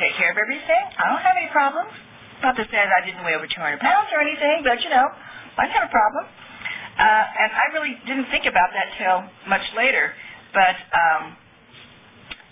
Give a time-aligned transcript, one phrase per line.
[0.00, 0.82] take care of everything.
[0.96, 1.92] I don't have any problems.
[2.42, 5.06] Not that I didn't weigh over 200 pounds or anything, but you know,
[5.60, 6.24] I didn't have a problem.
[6.24, 10.12] Uh, and I really didn't think about that till much later.
[10.52, 11.36] But um,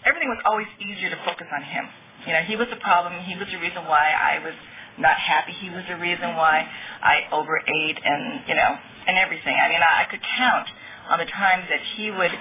[0.05, 1.89] everything was always easier to focus on him.
[2.27, 3.17] You know, he was the problem.
[3.25, 4.55] He was the reason why I was
[4.99, 5.53] not happy.
[5.53, 6.69] He was the reason why
[7.03, 8.73] I overate and you know
[9.07, 9.57] and everything.
[9.57, 10.69] I mean, I, I could count
[11.09, 12.33] on the times that he would.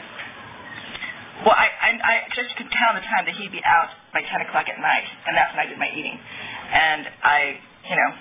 [1.46, 4.50] Well, I, I I just could count the time that he'd be out by 10
[4.50, 6.18] o'clock at night, and that's when I did my eating.
[6.18, 7.40] And I,
[7.86, 8.12] you know,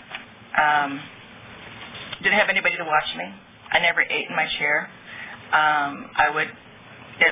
[0.61, 0.91] um,
[2.21, 3.25] didn't have anybody to watch me.
[3.73, 4.91] I never ate in my chair.
[5.57, 6.53] Um, I would,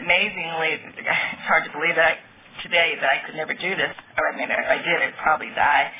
[0.00, 3.92] amazingly, it's hard to believe that I, today that I could never do this.
[4.16, 5.92] Or I mean, if I did, I'd probably die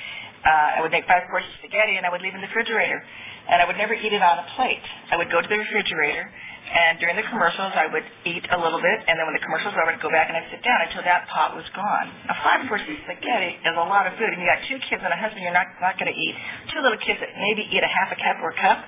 [0.44, 3.02] uh, I would make five courses of spaghetti and I would leave in the refrigerator.
[3.48, 4.84] And I would never eat it on a plate.
[5.10, 6.30] I would go to the refrigerator
[6.64, 9.76] and during the commercials I would eat a little bit and then when the commercials
[9.76, 12.08] were over I'd go back and I'd sit down until that pot was gone.
[12.24, 15.04] Now five courses of spaghetti is a lot of food and you got two kids
[15.04, 16.34] and a husband you're not, not going to eat.
[16.72, 18.80] Two little kids that maybe eat a half a cup or a cup.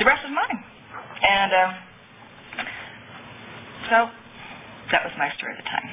[0.00, 0.58] The rest is mine.
[1.20, 1.70] And um,
[3.92, 3.96] so
[4.90, 5.88] that was my story at the time.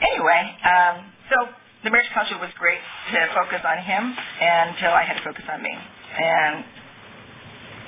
[0.00, 0.96] Anyway, um,
[1.28, 1.36] so
[1.84, 2.80] the marriage counselor was great
[3.12, 5.72] to focus on him until I had to focus on me.
[5.72, 6.64] And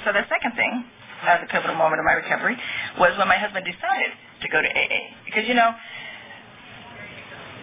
[0.04, 0.84] so the second thing,
[1.22, 2.56] uh, the pivotal moment of my recovery,
[2.98, 4.10] was when my husband decided
[4.42, 5.14] to go to AA.
[5.24, 5.70] Because, you know,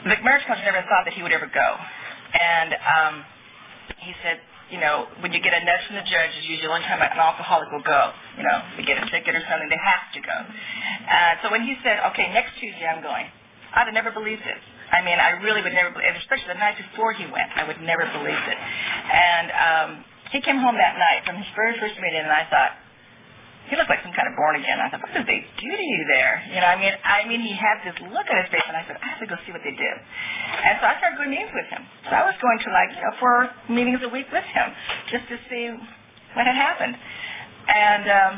[0.06, 1.70] the marriage counselor never thought that he would ever go.
[2.40, 3.14] And um,
[4.00, 4.40] he said,
[4.72, 7.17] you know, when you get a nudge from the judge, it's usually one time an
[7.17, 8.14] alcoholic will go.
[8.38, 10.38] You know, they get a ticket or something, they have to go.
[11.10, 13.26] Uh, so when he said, okay, next Tuesday I'm going,
[13.73, 14.62] I'd have never believed it.
[14.94, 18.06] I mean, I really would never, especially the night before he went, I would never
[18.14, 18.58] believe it.
[18.58, 19.90] And um,
[20.32, 22.78] he came home that night from his very first meeting, and I thought,
[23.70, 24.82] he looked like some kind of born again.
[24.82, 26.42] I thought, what did they do to you there?
[26.50, 28.82] You know, I mean, I mean, he had this look on his face, and I
[28.90, 29.96] said, I have to go see what they did.
[30.66, 31.86] And so I started going meetings with him.
[32.10, 33.38] So I was going to like, you know, four
[33.70, 34.74] meetings a week with him
[35.14, 35.70] just to see
[36.34, 36.98] what had happened.
[37.70, 38.34] And um,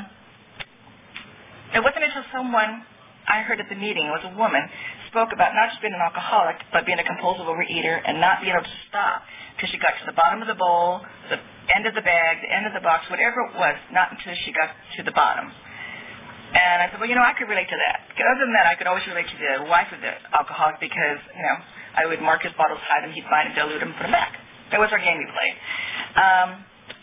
[1.79, 2.83] it wasn't until someone
[3.23, 4.67] I heard at the meeting, it was a woman,
[5.07, 8.51] spoke about not just being an alcoholic, but being a compulsive overeater and not being
[8.51, 9.23] able to stop
[9.55, 10.99] because she got to the bottom of the bowl,
[11.31, 11.39] the
[11.75, 14.51] end of the bag, the end of the box, whatever it was, not until she
[14.51, 15.51] got to the bottom.
[16.51, 18.11] And I said, well, you know, I could relate to that.
[18.11, 21.43] Other than that, I could always relate to the wife of the alcoholic because, you
[21.43, 21.57] know,
[21.95, 24.35] I would mark his bottles, hide them, he'd find and dilute them, put them back.
[24.71, 25.55] That was our game we played.
[26.19, 26.49] Um,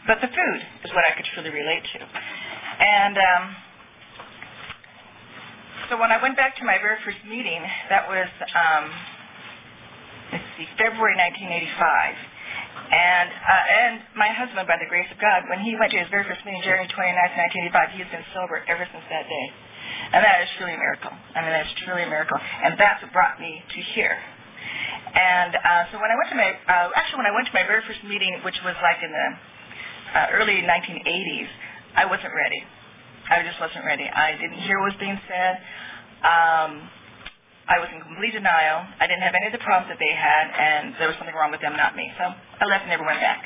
[0.05, 2.01] but the food is what I could truly relate to.
[2.01, 3.45] And um,
[5.89, 8.85] so when I went back to my very first meeting, that was, um,
[10.33, 12.38] let's see, February 1985.
[12.89, 16.09] And uh, and my husband, by the grace of God, when he went to his
[16.09, 19.47] very first meeting, January 29, 1985, he has been sober ever since that day.
[20.13, 21.13] And that is truly a miracle.
[21.13, 22.39] I mean, that's truly a miracle.
[22.39, 24.17] And that's what brought me to here.
[25.15, 27.65] And uh, so when I went to my, uh, actually when I went to my
[27.65, 29.29] very first meeting, which was like in the
[30.17, 31.49] uh, early 1980s,
[31.97, 32.63] I wasn't ready.
[33.29, 34.05] I just wasn't ready.
[34.09, 35.61] I didn't hear what was being said.
[36.25, 36.89] Um,
[37.69, 38.81] I was in complete denial.
[38.97, 41.53] I didn't have any of the problems that they had, and there was something wrong
[41.53, 42.09] with them, not me.
[42.17, 43.45] So I left and never went back.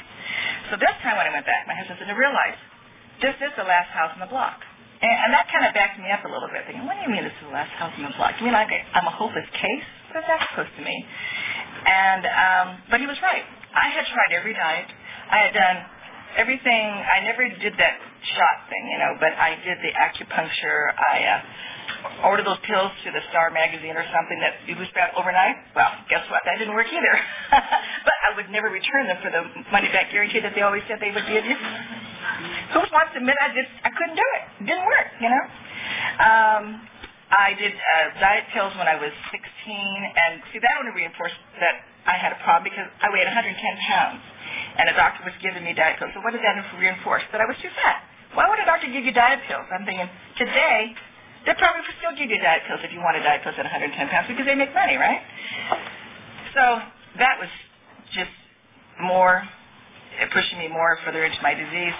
[0.70, 2.60] So this time when I went back, my husband said, I realized
[3.18, 4.62] this is the last house on the block.
[5.02, 7.10] And, and that kind of backed me up a little bit, thinking, what do you
[7.10, 8.38] mean this is the last house on the block?
[8.38, 9.86] You mean like I'm a hopeless case?
[10.14, 11.02] What is that supposed to mean?
[11.82, 13.42] And, um, but he was right.
[13.74, 14.86] I had tried every diet.
[14.86, 15.76] I had done
[16.38, 16.86] everything.
[16.86, 20.94] I never did that shot thing, you know, but I did the acupuncture.
[20.94, 25.12] I uh, ordered those pills to the Star magazine or something that you lose fat
[25.18, 25.58] overnight.
[25.74, 26.42] Well, guess what?
[26.46, 27.14] That didn't work either.
[28.06, 29.42] but I would never return them for the
[29.74, 31.56] money back guarantee that they always said they would give you.
[32.74, 34.42] Who wants to admit I just I couldn't do it?
[34.62, 35.44] It didn't work, you know.
[36.22, 36.64] Um,
[37.32, 41.80] I did uh, diet pills when I was 16, and see that only reinforced that
[42.04, 43.56] I had a problem because I weighed 110
[43.88, 44.20] pounds,
[44.76, 46.12] and a doctor was giving me diet pills.
[46.12, 47.24] So what did that reinforce?
[47.32, 48.04] That I was too fat.
[48.34, 49.66] Why would a doctor give you diet pills?
[49.70, 50.94] I'm thinking, today,
[51.44, 53.92] they probably would still give you diet pills if you wanted diet pills at 110
[54.08, 55.20] pounds because they make money, right?
[56.54, 56.80] So
[57.18, 57.48] that was
[58.12, 58.32] just
[59.00, 59.44] more,
[60.32, 61.96] pushing me more further into my disease.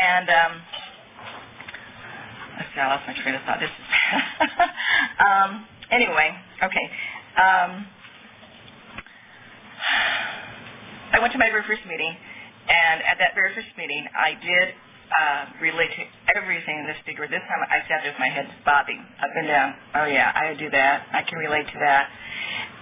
[0.00, 0.52] And, um,
[2.58, 3.58] let's see, I lost my train of thought.
[3.58, 3.86] This is,
[5.26, 6.86] um, anyway, okay.
[7.34, 7.86] Um,
[11.12, 12.14] I went to my very first meeting,
[12.68, 14.74] and at that very first meeting, I did
[15.10, 16.04] uh, relate to
[16.36, 17.26] everything in this figure.
[17.26, 19.74] This time I sat there with my head bobbing up and down.
[19.94, 21.06] Oh yeah, I do that.
[21.12, 22.08] I can relate to that.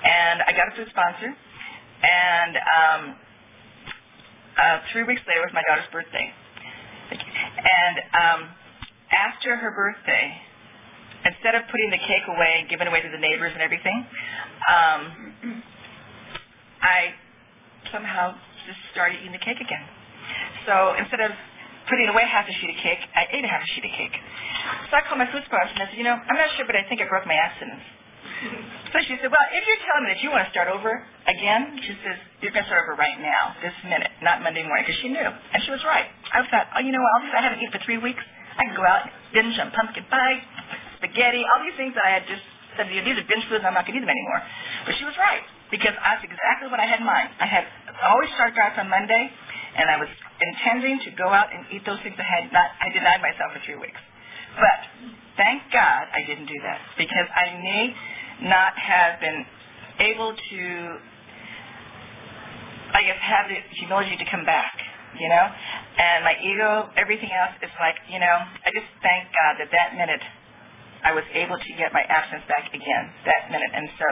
[0.04, 1.32] And I got a food sponsor.
[1.32, 3.02] And um,
[4.56, 6.30] uh, three weeks later was my daughter's birthday.
[7.10, 8.40] And um,
[9.10, 10.36] after her birthday,
[11.24, 14.06] instead of putting the cake away and giving it away to the neighbors and everything,
[14.68, 15.62] um,
[16.82, 17.14] I
[17.90, 18.36] somehow
[18.66, 19.82] just started eating the cake again.
[20.66, 21.32] So instead of
[21.88, 24.16] putting away half a sheet of cake, I ate a half a sheet of cake.
[24.88, 26.76] So I called my food sponsor and I said, you know, I'm not sure, but
[26.76, 27.84] I think I broke my abstinence.
[28.88, 31.76] So she said, well, if you're telling me that you want to start over again,
[31.84, 34.96] she says, you're going to start over right now, this minute, not Monday morning, because
[35.04, 35.28] she knew.
[35.28, 36.08] And she was right.
[36.32, 38.24] I thought, oh, you know what, all these I haven't eaten for three weeks,
[38.56, 40.40] I can go out and binge on pumpkin pie,
[40.96, 42.40] spaghetti, all these things that I had just
[42.80, 44.40] said, these are binge foods, I'm not going to eat them anymore.
[44.88, 47.28] But she was right, because that's exactly what I had in mind.
[47.44, 47.68] I had
[48.08, 49.28] always started out on Monday,
[49.76, 50.08] and I was
[50.40, 53.60] intending to go out and eat those things I had not, I denied myself for
[53.64, 54.00] three weeks.
[54.56, 54.80] But
[55.36, 57.94] thank God I didn't do that, because I may
[58.48, 59.44] not have been
[60.00, 60.62] able to,
[62.94, 64.74] I guess, have the humility to come back,
[65.18, 65.46] you know?
[65.98, 69.98] And my ego, everything else is like, you know, I just thank God that that
[69.98, 70.22] minute
[71.02, 73.70] I was able to get my absence back again, that minute.
[73.74, 74.06] And so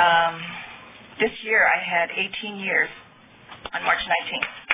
[0.00, 0.34] um,
[1.20, 2.88] this year I had 18 years
[3.72, 4.65] on March 19th.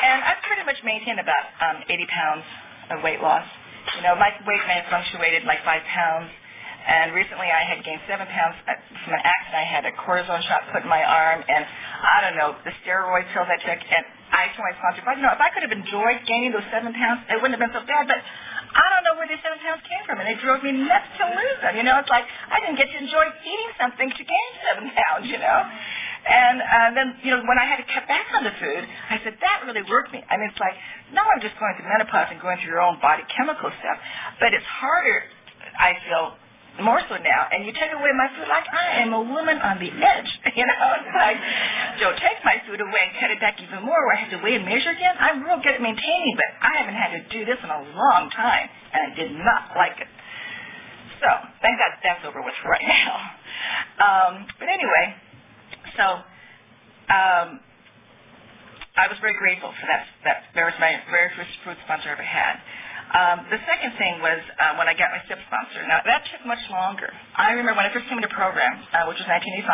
[0.00, 2.44] And I've pretty much maintained about um, 80 pounds
[2.90, 3.44] of weight loss.
[3.96, 6.30] You know, my weight may have fluctuated like five pounds.
[6.80, 9.60] And recently I had gained seven pounds from an accident.
[9.60, 11.62] I had a cortisone shot put in my arm and
[12.00, 13.80] I don't know, the steroid pills I took.
[13.84, 16.64] And I told my sponsor, but you know, if I could have enjoyed gaining those
[16.72, 18.08] seven pounds, it wouldn't have been so bad.
[18.08, 18.24] But
[18.72, 20.24] I don't know where these seven pounds came from.
[20.24, 21.76] And they drove me nuts to lose them.
[21.76, 25.28] You know, it's like I didn't get to enjoy eating something to gain seven pounds,
[25.28, 25.58] you know.
[26.28, 29.20] And uh, then, you know, when I had to cut back on the food, I
[29.24, 30.20] said, that really worked me.
[30.28, 30.76] I mean, it's like,
[31.16, 33.98] no, I'm just going through menopause and going through your own body chemical stuff.
[34.38, 35.24] But it's harder,
[35.80, 36.36] I feel,
[36.84, 37.48] more so now.
[37.50, 40.30] And you take away my food like I am a woman on the edge.
[40.60, 41.40] You know, it's like,
[42.02, 44.40] Joe, take my food away and cut it back even more where I have to
[44.44, 45.16] weigh and measure again.
[45.16, 48.28] I'm real good at maintaining, but I haven't had to do this in a long
[48.28, 48.68] time.
[48.92, 50.10] And I did not like it.
[51.22, 51.28] So,
[51.62, 53.14] thank God that's over with right now.
[54.04, 55.16] Um, but anyway,
[55.96, 56.06] so
[57.10, 57.60] um,
[58.96, 60.06] I was very grateful for that.
[60.24, 62.60] That was my very first food sponsor I ever had.
[63.10, 65.82] Um, the second thing was uh, when I got my SIP sponsor.
[65.88, 67.10] Now that took much longer.
[67.34, 69.66] I remember when I first came into program, uh, which was 1985.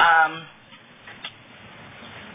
[0.00, 0.32] Um,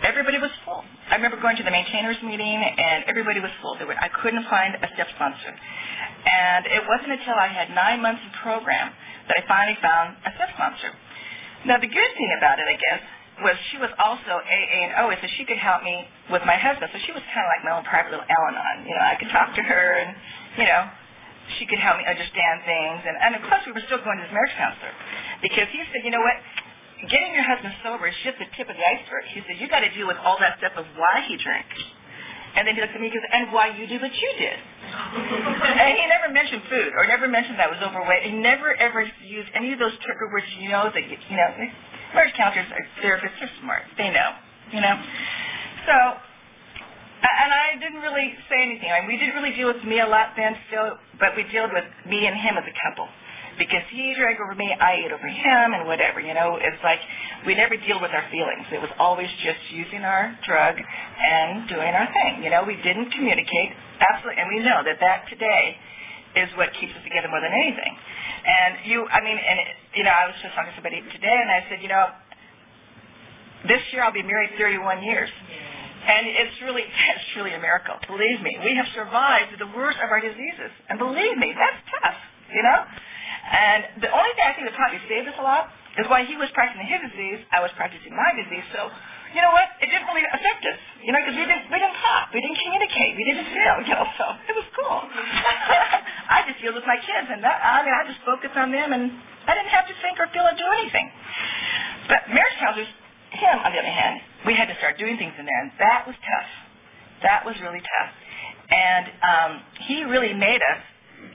[0.05, 0.85] everybody was full.
[1.09, 3.77] I remember going to the maintainers meeting and everybody was full.
[3.81, 5.53] Were, I couldn't find a SIP sponsor.
[5.53, 8.93] And it wasn't until I had nine months in program
[9.27, 10.93] that I finally found a SIP sponsor.
[11.65, 13.01] Now, the good thing about it, I guess,
[13.41, 16.89] was she was also AA and OA, so she could help me with my husband.
[16.93, 18.85] So she was kind of like my own private little Al-Anon.
[18.85, 20.13] You know, I could talk to her, and
[20.57, 20.89] you know,
[21.57, 23.01] she could help me understand things.
[23.05, 24.93] And, and of course, we were still going to his marriage counselor
[25.41, 26.37] because he said, you know what,
[27.09, 29.25] getting your husband sober is just the tip of the iceberg.
[29.33, 31.65] He said, you got to deal with all that stuff of why he drank.
[32.55, 34.57] And then he looked at me and goes, and why you did what you did.
[34.91, 38.23] and he never mentioned food or never mentioned that I was overweight.
[38.23, 41.49] He never ever used any of those trigger words you know that, you know,
[42.13, 43.83] marriage counselors are therapists are smart.
[43.97, 44.35] They know,
[44.71, 44.95] you know.
[45.87, 45.95] So,
[47.23, 48.91] and I didn't really say anything.
[48.91, 51.71] I mean, we didn't really deal with me a lot then still, but we dealt
[51.71, 53.07] with me and him as a couple
[53.61, 56.17] because he drank over me, I ate over him, and whatever.
[56.17, 56.97] You know, it's like
[57.45, 58.65] we never deal with our feelings.
[58.73, 62.41] It was always just using our drug and doing our thing.
[62.41, 63.69] You know, we didn't communicate
[64.01, 65.77] absolutely, and we know that that today
[66.41, 67.93] is what keeps us together more than anything.
[68.41, 69.57] And you, I mean, and
[69.93, 72.09] you know, I was just talking to somebody today, and I said, you know,
[73.69, 75.29] this year I'll be married 31 years.
[76.01, 76.81] And it's really,
[77.13, 77.93] it's truly a miracle.
[78.09, 80.73] Believe me, we have survived the worst of our diseases.
[80.89, 82.17] And believe me, that's tough,
[82.49, 82.89] you know?
[83.41, 86.37] And the only thing I think that probably saved us a lot is while he
[86.37, 88.63] was practicing his disease, I was practicing my disease.
[88.71, 88.87] So,
[89.33, 89.75] you know what?
[89.81, 92.59] It didn't really affect us, you know, because we didn't we didn't talk, we didn't
[92.59, 94.07] communicate, we didn't feel, you know.
[94.19, 94.99] So it was cool.
[96.35, 98.91] I just deal with my kids, and that, I mean, I just focused on them,
[98.93, 99.11] and
[99.47, 101.11] I didn't have to think or feel or do anything.
[102.07, 102.91] But marriage counselors,
[103.35, 106.07] him on the other hand, we had to start doing things in there, and that
[106.07, 106.49] was tough.
[107.23, 108.11] That was really tough.
[108.71, 109.51] And um,
[109.87, 110.81] he really made us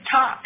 [0.09, 0.41] talk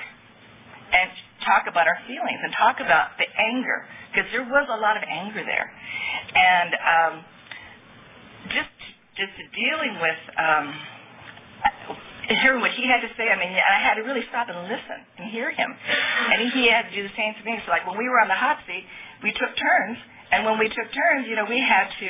[0.92, 1.10] and
[1.46, 5.04] talk about our feelings and talk about the anger because there was a lot of
[5.08, 5.72] anger there,
[6.36, 7.14] and um,
[8.52, 8.76] just
[9.16, 10.66] just dealing with um,
[12.42, 13.28] hearing what he had to say.
[13.32, 16.90] I mean, I had to really stop and listen and hear him, and he had
[16.90, 17.60] to do the same me.
[17.66, 18.84] So like when we were on the hot seat,
[19.24, 19.98] we took turns,
[20.32, 22.10] and when we took turns, you know, we had to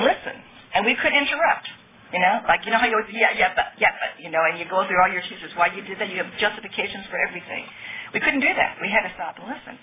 [0.00, 0.36] listen,
[0.74, 1.68] and we couldn't interrupt.
[2.12, 4.44] You know, like you know how you always yeah yeah but yeah but you know,
[4.44, 6.12] and you go through all your excuses why you did that.
[6.12, 7.64] You have justifications for everything.
[8.12, 8.76] We couldn't do that.
[8.80, 9.80] We had to stop and listen.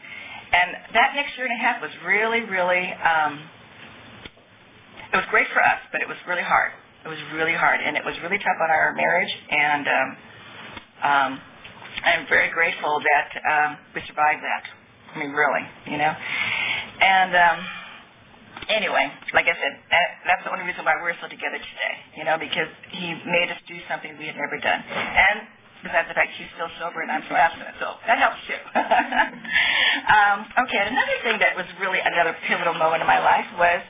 [0.54, 3.38] And that next year and a half was really, really, um,
[5.14, 6.72] it was great for us, but it was really hard.
[7.06, 9.34] It was really hard, and it was really tough on our marriage.
[9.50, 10.10] And um,
[11.02, 11.42] um,
[12.04, 14.64] I'm very grateful that um, we survived that.
[15.16, 16.14] I mean, really, you know.
[17.02, 17.66] And um,
[18.70, 19.74] anyway, like I said,
[20.26, 23.60] that's the only reason why we're still together today, you know, because he made us
[23.66, 24.82] do something we had never done.
[24.86, 25.50] And
[25.82, 28.62] besides the fact he's still sober and I'm still abstinent, so that helps too.
[30.16, 30.38] um,
[30.70, 33.82] okay, another thing that was really another pivotal moment in my life was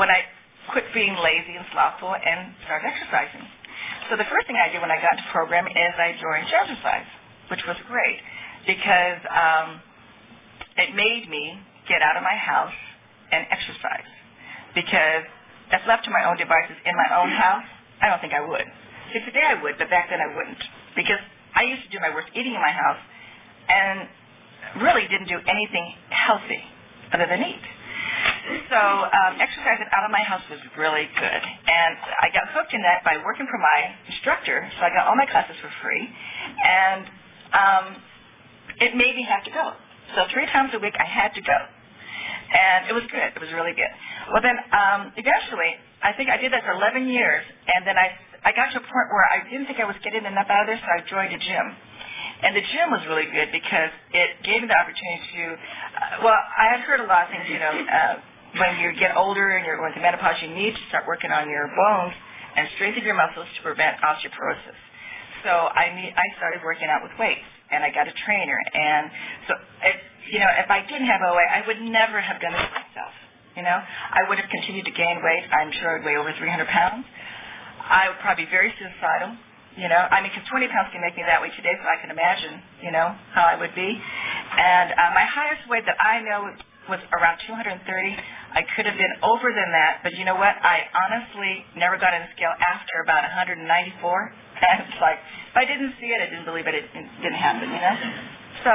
[0.00, 0.24] when I
[0.72, 3.44] quit being lazy and slothful and started exercising.
[4.08, 7.10] So the first thing I did when I got into program is I joined Jazzercise,
[7.50, 8.18] which was great
[8.66, 9.80] because um,
[10.78, 11.58] it made me
[11.88, 12.76] get out of my house
[13.32, 14.06] and exercise.
[14.74, 15.24] Because
[15.72, 17.64] if left to my own devices in my own house,
[18.00, 18.64] I don't think I would.
[19.12, 20.62] See, today I would, but back then I wouldn't.
[20.96, 21.20] Because
[21.54, 23.00] I used to do my worst eating in my house
[23.68, 24.08] and
[24.82, 26.62] really didn't do anything healthy
[27.12, 27.64] other than eat.
[28.70, 31.42] So um, exercising out of my house was really good.
[31.68, 35.16] And I got hooked in that by working for my instructor, so I got all
[35.16, 36.08] my classes for free.
[36.64, 37.06] And
[37.52, 37.96] um,
[38.80, 39.72] it made me have to go.
[40.16, 41.58] So three times a week I had to go.
[42.52, 43.32] And it was good.
[43.34, 43.92] It was really good.
[44.32, 47.44] Well, then um, eventually, I think I did that for 11 years.
[47.74, 48.12] And then I,
[48.44, 50.68] I got to a point where I didn't think I was getting enough out of
[50.68, 51.66] this, so I joined a gym.
[52.42, 56.34] And the gym was really good because it gave me the opportunity to, uh, well,
[56.34, 58.14] I had heard a lot of things, you know, uh,
[58.58, 61.48] when you get older and you're going through menopause, you need to start working on
[61.48, 62.12] your bones
[62.56, 64.76] and strengthen your muscles to prevent osteoporosis.
[65.46, 68.58] So I need, I started working out with weights, and I got a trainer.
[68.74, 69.10] And
[69.48, 69.96] so, if,
[70.30, 73.14] you know, if I didn't have OA, I would never have done this myself.
[73.56, 75.44] You know, I would have continued to gain weight.
[75.52, 77.04] I'm sure I'd weigh over 300 pounds.
[77.84, 79.36] I would probably be very suicidal.
[79.76, 81.96] You know, I mean, because 20 pounds can make me that way today, so I
[82.00, 83.88] can imagine, you know, how I would be.
[83.88, 86.52] And uh, my highest weight that I know
[86.88, 87.78] was around 230.
[87.78, 90.54] I could have been over than that, but you know what?
[90.62, 93.62] I honestly never got on the scale after about 194.
[94.62, 95.18] And it's like,
[95.50, 96.74] if I didn't see it, I didn't believe it.
[96.78, 97.96] It, didn't happen, you know?
[98.62, 98.72] So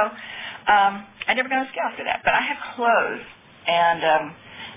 [0.68, 2.20] um, I never got on the scale after that.
[2.28, 3.24] But I had clothes,
[3.64, 4.24] and um,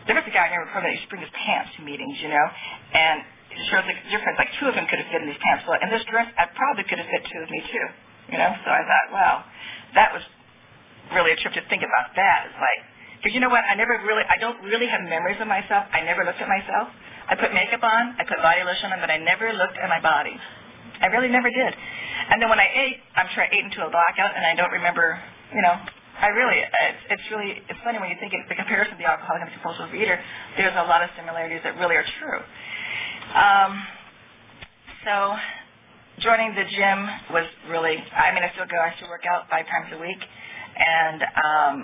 [0.08, 0.88] there was a guy I heard of.
[0.88, 2.48] He used to bring his pants to meetings, you know?
[2.96, 4.40] And it shows the difference.
[4.40, 5.68] Like two of them could have fit in these pants.
[5.68, 7.88] Well, in this dress, I probably could have fit two of me too,
[8.32, 8.56] you know?
[8.64, 9.36] So I thought, wow,
[10.00, 10.24] that was
[11.12, 12.48] really a trip to think about that.
[12.48, 12.82] It's like,
[13.22, 13.62] because you know what?
[13.70, 15.86] I never really, I don't really have memories of myself.
[15.94, 16.90] I never looked at myself.
[17.30, 20.02] I put makeup on, I put body lotion on, but I never looked at my
[20.02, 20.34] body.
[21.00, 21.74] I really never did.
[22.30, 24.72] And then when I ate, I'm sure I ate into a blackout, and I don't
[24.74, 25.22] remember,
[25.54, 25.78] you know,
[26.18, 29.06] I really, it's, it's really, it's funny when you think of the comparison of the
[29.06, 30.18] alcoholic and compulsive eater,
[30.58, 32.42] there's a lot of similarities that really are true.
[33.38, 33.72] Um,
[35.06, 35.38] so
[36.20, 39.66] joining the gym was really, I mean, I still go, I still work out five
[39.66, 40.22] times a week,
[40.78, 41.76] and um,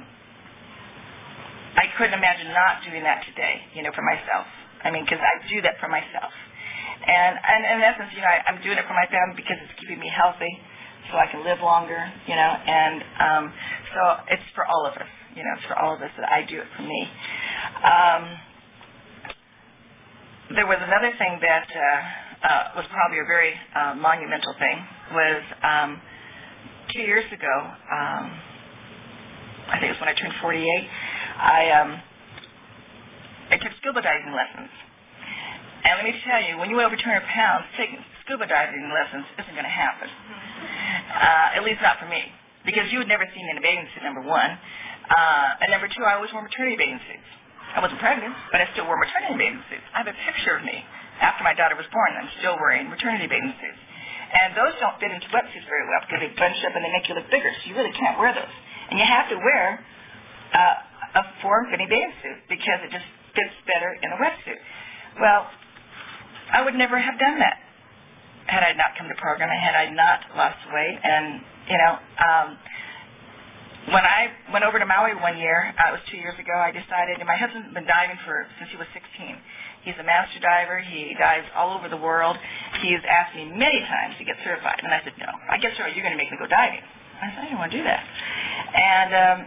[1.78, 4.50] I couldn't imagine not doing that today, you know, for myself.
[4.84, 6.34] I mean, because I do that for myself.
[7.06, 9.78] And, and in essence, you know, I, I'm doing it for my family because it's
[9.80, 10.52] keeping me healthy
[11.12, 13.54] so I can live longer, you know, and um,
[13.94, 16.44] so it's for all of us, you know, it's for all of us that I
[16.44, 17.02] do it for me.
[17.86, 18.24] Um,
[20.56, 24.78] there was another thing that uh, uh, was probably a very uh, monumental thing
[25.14, 26.02] was um,
[26.94, 27.56] two years ago,
[27.92, 28.32] um,
[29.68, 30.64] I think it was when I turned 48,
[31.38, 31.92] I um,
[33.52, 34.72] I took scuba diving lessons.
[35.88, 39.24] And let me tell you, when you weigh over 200 pounds, taking scuba diving lessons
[39.40, 40.10] isn't going to happen.
[40.12, 42.28] Uh, at least not for me,
[42.68, 44.04] because you would never see me in a bathing suit.
[44.04, 44.52] Number one,
[45.08, 47.30] uh, and number two, I always wore maternity bathing suits.
[47.72, 49.88] I wasn't pregnant, but I still wore maternity bathing suits.
[49.96, 50.84] I have a picture of me
[51.24, 52.12] after my daughter was born.
[52.20, 53.82] I'm still wearing maternity bathing suits.
[54.28, 57.08] And those don't fit into wetsuits very well because they bunch up and they make
[57.08, 58.56] you look bigger, so you really can't wear those.
[58.90, 59.84] And you have to wear
[60.54, 64.60] uh, a form-fitting bathing suit because it just fits better in a wetsuit.
[65.20, 65.48] Well,
[66.54, 67.60] I would never have done that
[68.48, 71.00] had I not come to program and had I not lost weight.
[71.04, 72.48] And you know, um,
[73.92, 76.52] when I went over to Maui one year, uh, it was two years ago.
[76.52, 79.04] I decided, and my husband's been diving for since he was 16.
[79.84, 80.80] He's a master diver.
[80.84, 82.36] He dives all over the world.
[82.84, 85.32] He's asked me many times to get certified, and I said, no.
[85.32, 85.96] I get certified.
[85.96, 86.84] You're going to make me go diving.
[87.22, 88.02] I said, I don't want to do that.
[88.02, 89.38] And um,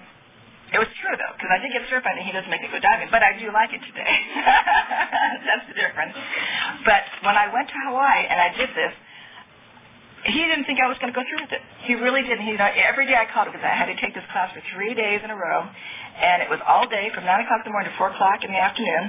[0.74, 2.78] it was true though, because I did get certified and he doesn't make me go
[2.78, 4.16] diving, but I do like it today.
[5.46, 6.14] That's the difference.
[6.86, 8.94] But when I went to Hawaii and I did this,
[10.24, 11.64] he didn't think I was going to go through with it.
[11.88, 12.44] He really didn't.
[12.44, 14.92] He, every day I called him because I had to take this class for three
[14.92, 17.88] days in a row, and it was all day from nine o'clock in the morning
[17.88, 19.08] to four o'clock in the afternoon.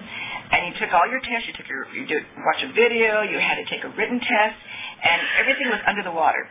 [0.56, 1.52] And you took all your tests.
[1.52, 3.28] You took your, you did watch a video.
[3.28, 4.56] You had to take a written test,
[5.04, 6.48] and everything was under the water.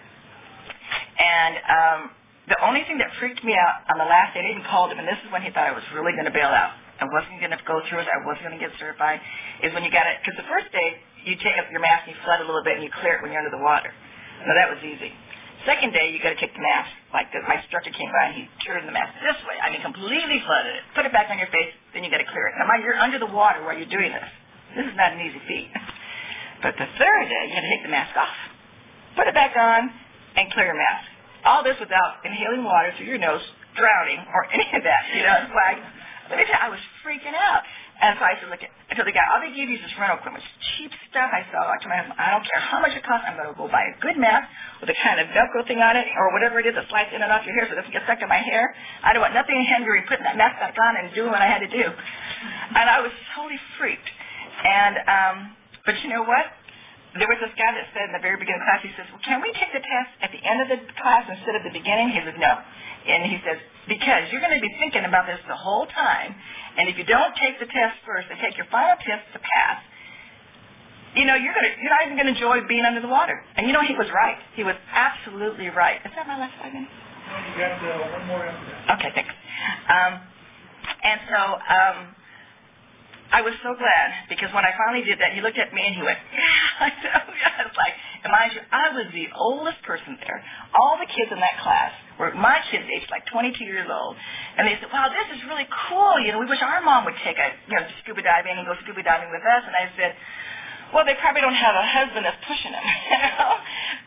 [1.20, 2.00] And um,
[2.48, 4.98] the only thing that freaked me out on the last day, I even called him,
[4.98, 6.72] and this is when he thought I was really going to bail out.
[7.00, 8.08] I wasn't going to go through it.
[8.08, 9.20] I wasn't going to get certified.
[9.64, 12.16] Is when you got it, because the first day you take up your mask and
[12.16, 13.92] you flood a little bit and you clear it when you're under the water.
[14.44, 15.12] So that was easy.
[15.68, 16.88] Second day, you got to take the mask.
[17.12, 19.60] Like the, my instructor came by and he turned the mask this way.
[19.60, 20.84] I mean, completely flooded it.
[20.96, 22.56] Put it back on your face, then you got to clear it.
[22.56, 24.30] Now, mind you're under the water while you're doing this.
[24.76, 25.68] This is not an easy feat.
[26.60, 28.36] But the third day, you got to take the mask off,
[29.16, 29.88] put it back on,
[30.36, 31.06] and clear mask.
[31.44, 33.40] All this without inhaling water through your nose,
[33.76, 35.02] drowning, or any of that.
[35.14, 35.78] You know, it's like,
[36.30, 37.62] let me tell you, I was freaking out.
[38.00, 39.92] And so I said, look, I told the guy, all they give you is this
[40.00, 40.40] rental equipment.
[40.40, 41.28] It's cheap stuff.
[41.28, 43.28] I said, I told my husband, I don't care how much it costs.
[43.28, 44.48] I'm going to go buy a good mask
[44.80, 47.20] with a kind of Velcro thing on it or whatever it is that slides in
[47.20, 48.72] and off your hair so it doesn't get stuck in my hair.
[49.04, 51.60] I don't want nothing hindering putting that mask back on and doing what I had
[51.60, 51.84] to do.
[51.84, 54.08] And I was totally freaked.
[54.64, 55.36] And, um,
[55.84, 56.48] but you know what?
[57.18, 59.22] There was this guy that said in the very beginning of class, he says, well,
[59.26, 62.14] can we take the test at the end of the class instead of the beginning?
[62.14, 62.54] He said, no.
[63.10, 63.58] And he says,
[63.90, 66.38] because you're going to be thinking about this the whole time,
[66.78, 69.82] and if you don't take the test first and take your final test to pass,
[71.14, 73.42] you know, you're gonna you're not even gonna enjoy being under the water.
[73.56, 74.38] And you know he was right.
[74.54, 75.98] He was absolutely right.
[76.04, 76.92] Is that my last five minutes?
[76.94, 78.94] No, you got uh, one more after that.
[78.94, 79.34] Okay, thanks.
[79.90, 80.20] Um,
[81.02, 81.96] and so um,
[83.32, 85.94] I was so glad because when I finally did that, he looked at me and
[85.94, 87.66] he went, "Yeah, I know." Yeah.
[87.66, 90.44] It's like, and mind you, I was the oldest person there.
[90.76, 94.12] All the kids in that class were my kids' age, like 22 years old.
[94.60, 96.20] And they said, wow, this is really cool.
[96.20, 98.76] You know, we wish our mom would take a, you know, scuba diving and go
[98.84, 99.62] scuba diving with us.
[99.64, 100.12] And I said,
[100.92, 103.50] well, they probably don't have a husband that's pushing them, you know.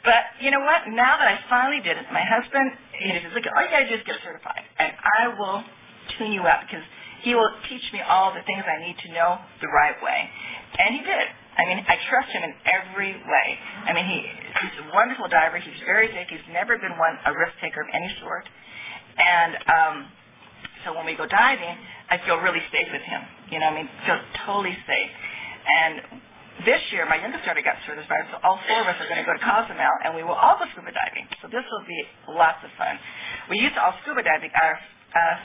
[0.05, 0.85] But you know what?
[0.93, 3.89] Now that I finally did it, my husband, he says, look, all you got to
[3.89, 5.63] do is get certified, and I will
[6.19, 6.83] tune you up because
[7.23, 10.29] he will teach me all the things I need to know the right way.
[10.77, 11.27] And he did.
[11.55, 13.47] I mean, I trust him in every way.
[13.85, 15.59] I mean, he, he's a wonderful diver.
[15.59, 16.27] He's very safe.
[16.29, 18.49] He's never been one a risk taker of any sort.
[19.17, 19.95] And um,
[20.83, 21.77] so when we go diving,
[22.09, 23.21] I feel really safe with him.
[23.51, 25.11] You know, I mean, feel totally safe.
[25.63, 26.23] And
[26.65, 29.25] this year, my youngest daughter got certified, so all four of us are going to
[29.25, 31.25] go to Cozumel, and we will all go scuba diving.
[31.41, 32.99] So this will be lots of fun.
[33.49, 34.73] We used to all scuba diving our
[35.15, 35.35] uh,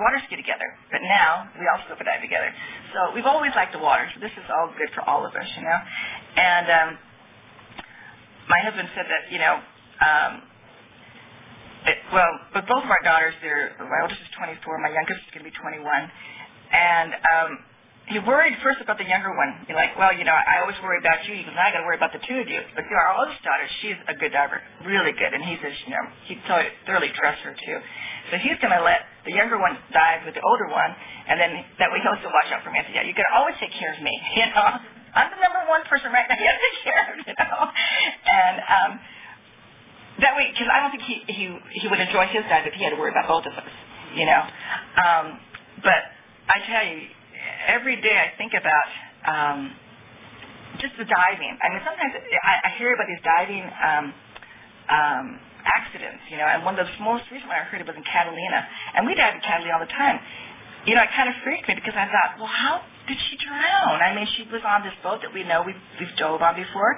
[0.00, 2.52] water ski together, but now we all scuba dive together.
[2.92, 5.48] So we've always liked the water, so this is all good for all of us,
[5.56, 5.78] you know.
[6.36, 6.88] And um,
[8.48, 9.56] my husband said that, you know,
[10.04, 10.32] um,
[11.86, 15.30] it, well, but both of our daughters, they're my oldest is 24, my youngest is
[15.32, 17.50] going to be 21, and um,
[18.06, 19.66] he worried first about the younger one.
[19.66, 21.42] You're like, well, you know, I always worry about you.
[21.42, 22.62] Goes, I got to worry about the two of you.
[22.78, 25.34] But you our oldest daughter, she's a good diver, really good.
[25.34, 26.38] And he says, you know, he
[26.86, 27.78] thoroughly trusts her too.
[28.30, 30.94] So he's going to let the younger one dive with the older one,
[31.26, 32.78] and then that way he'll still watch out for me.
[32.78, 34.14] I said, yeah, you to always take care of me.
[34.38, 34.68] You know,
[35.16, 36.36] I'm the number one person right now.
[36.38, 37.58] You got to take care of, you know.
[37.66, 38.90] And um,
[40.20, 41.44] that way, because I don't think he he
[41.82, 43.72] he would enjoy his dive if he had to worry about both of us.
[44.14, 44.42] You know,
[45.00, 45.40] um,
[45.82, 46.00] but
[46.52, 47.08] I tell you
[47.68, 48.88] every day I think about
[49.26, 49.72] um,
[50.80, 51.54] just the diving.
[51.62, 54.04] I mean, sometimes I, I hear about these diving um,
[54.88, 55.24] um,
[55.66, 58.60] accidents, you know, and one of the most recent one I heard was in Catalina,
[58.94, 60.20] and we dive in Catalina all the time.
[60.86, 63.98] You know, it kind of freaked me because I thought, well, how did she drown?
[63.98, 66.94] I mean, she was on this boat that we know we've, we've dove on before,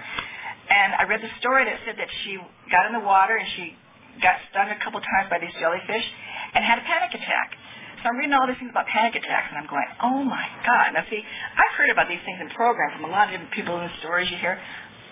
[0.68, 2.36] and I read the story that said that she
[2.68, 3.72] got in the water and she
[4.20, 6.04] got stung a couple times by these jellyfish
[6.52, 7.56] and had a panic attack.
[8.02, 10.94] So I'm reading all these things about panic attacks, and I'm going, oh my God.
[10.94, 13.74] Now, see, I've heard about these things in programs from a lot of different people
[13.80, 14.58] in the stories you hear.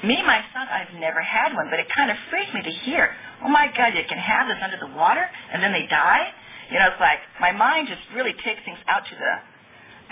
[0.04, 3.10] Me, myself, I've never had one, but it kind of freaked me to hear,
[3.42, 6.30] oh my God, you can have this under the water, and then they die?
[6.70, 9.32] You know, it's like my mind just really takes things out to the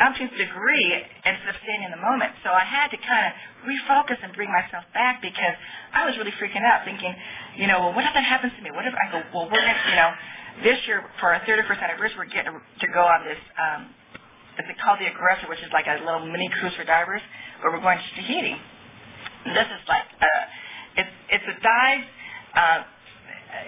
[0.01, 2.35] umpteenth degree of staying in the moment.
[2.43, 5.55] So I had to kind of refocus and bring myself back because
[5.95, 7.15] I was really freaking out, thinking,
[7.57, 8.71] you know, well, what if that happens to me?
[8.75, 10.11] What if I go, well, we're going you know,
[10.63, 13.39] this year for our 31st anniversary, we're getting to go on this.
[13.59, 13.91] Um,
[14.59, 17.23] it's called the Aggressor, which is like a little mini cruise for divers,
[17.61, 18.55] where we're going to Tahiti.
[19.47, 22.05] And this is like uh, it's it's a dive.
[22.55, 22.79] Uh,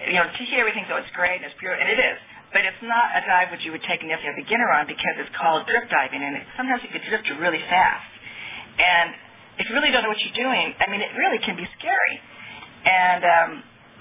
[0.07, 2.17] you know, Tahiti everything so it's great and it's pure, and it is.
[2.53, 4.71] But it's not a dive which you would take an if you have a beginner
[4.71, 8.07] on because it's called drift diving, and it, sometimes you can drift really fast.
[8.79, 9.11] And
[9.59, 12.15] if you really don't know what you're doing, I mean, it really can be scary.
[12.87, 13.49] And um,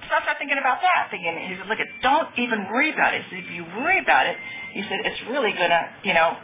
[0.07, 3.15] so I started thinking about that, thinking, he said, look, it, don't even worry about
[3.15, 3.27] it.
[3.31, 4.37] He if you worry about it,
[4.73, 6.39] he said, it's really going to, you know,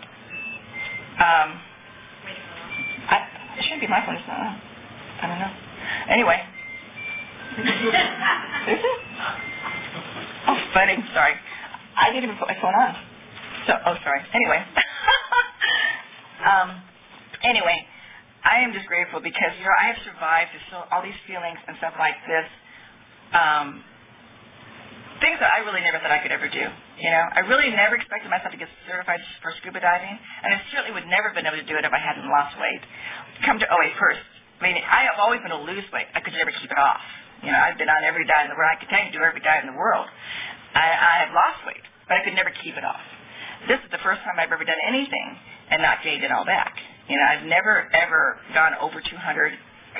[1.23, 1.49] um,
[3.07, 3.17] I,
[3.59, 4.59] it shouldn't be my phone, it's not.
[5.23, 5.53] I don't know.
[6.09, 6.41] Anyway.
[8.73, 9.01] Is it?
[10.49, 10.97] Oh, funny.
[11.15, 11.35] Sorry.
[11.97, 12.93] I didn't even put my phone on.
[13.67, 14.21] So, oh, sorry.
[14.33, 14.61] Anyway.
[16.51, 16.83] um,
[17.45, 17.87] anyway,
[18.45, 20.51] I am just grateful because, you know, I have survived
[20.91, 22.49] all these feelings and stuff like this
[23.33, 23.81] um,
[25.21, 26.65] things that I really never thought I could ever do.
[27.01, 30.59] You know, I really never expected myself to get certified for scuba diving, and I
[30.71, 32.83] certainly would never have been able to do it if I hadn't lost weight.
[33.47, 34.23] Come to OA first.
[34.61, 36.07] I mean, I have always been to lose weight.
[36.15, 37.03] I could never keep it off.
[37.43, 38.71] You know, I've been on every diet in the world.
[38.71, 40.07] I could tell you to do every diet in the world.
[40.75, 43.03] I, I have lost weight, but I could never keep it off.
[43.69, 45.29] This is the first time I've ever done anything
[45.71, 46.75] and not gained it all back.
[47.09, 49.53] You know, I've never ever gone over 200,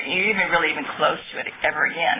[0.07, 2.19] even really even close to it ever again.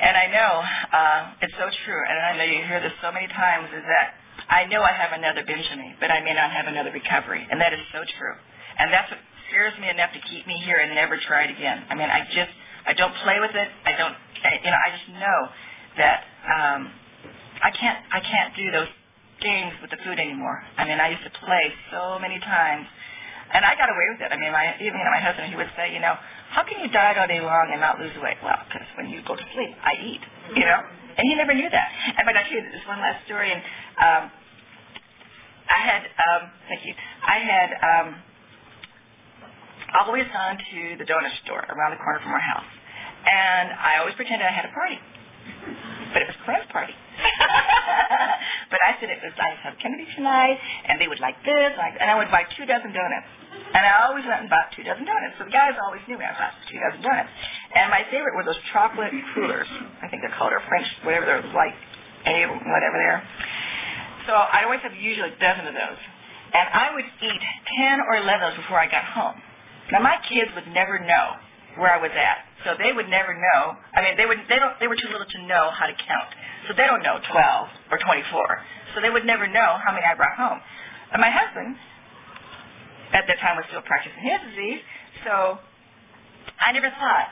[0.00, 0.52] And I know
[0.92, 4.14] uh, it's so true, and I know you hear this so many times, is that
[4.48, 7.46] I know I have another binge in me, but I may not have another recovery,
[7.50, 8.36] and that is so true.
[8.78, 11.84] And that's what scares me enough to keep me here and never try it again.
[11.90, 12.52] I mean, I just
[12.86, 13.68] I don't play with it.
[13.84, 15.38] I don't I, you know I just know
[15.98, 16.80] that um,
[17.62, 18.88] I can't I can't do those
[19.40, 20.62] games with the food anymore.
[20.76, 22.86] I mean, I used to play so many times
[23.52, 24.30] and I got away with it.
[24.32, 26.14] I mean, my even you know, my husband he would say, you know,
[26.50, 28.38] how can you diet all day long and not lose weight?
[28.42, 30.22] Well, because when you go to sleep, I eat.
[30.54, 30.80] You know,
[31.18, 31.88] and he never knew that.
[32.18, 33.62] And but I tell you this one last story, and
[33.98, 34.22] um,
[35.70, 36.94] I had um, thank you.
[37.22, 38.08] I had um,
[40.06, 42.70] always gone to the donut store around the corner from our house,
[43.26, 44.98] and I always pretended I had a party,
[46.12, 46.92] but it was Clint's party.
[48.70, 51.94] but I said it was I have Kennedy tonight, and they would like this, like,
[51.98, 53.28] and I would buy two dozen donuts.
[53.74, 55.38] And I always went and bought two dozen donuts.
[55.38, 56.26] So the guys always knew me.
[56.26, 57.30] I bought two dozen donuts.
[57.74, 59.70] And my favorite were those chocolate coolers.
[60.02, 61.74] I think they're called, or French, whatever they're like,
[62.26, 63.22] A, whatever they are.
[64.26, 66.00] So I always have usually a dozen of those.
[66.50, 67.42] And I would eat
[67.78, 69.38] 10 or 11 of those before I got home.
[69.92, 71.38] Now my kids would never know
[71.76, 72.38] where I was at.
[72.64, 73.76] So they would never know.
[73.94, 76.30] I mean, they would they don't they were too little to know how to count.
[76.68, 78.94] So they don't know 12 or 24.
[78.94, 80.60] So they would never know how many I brought home.
[81.12, 81.76] And my husband,
[83.12, 84.82] at that time, was still practicing his disease.
[85.24, 85.58] So
[86.60, 87.28] I never thought,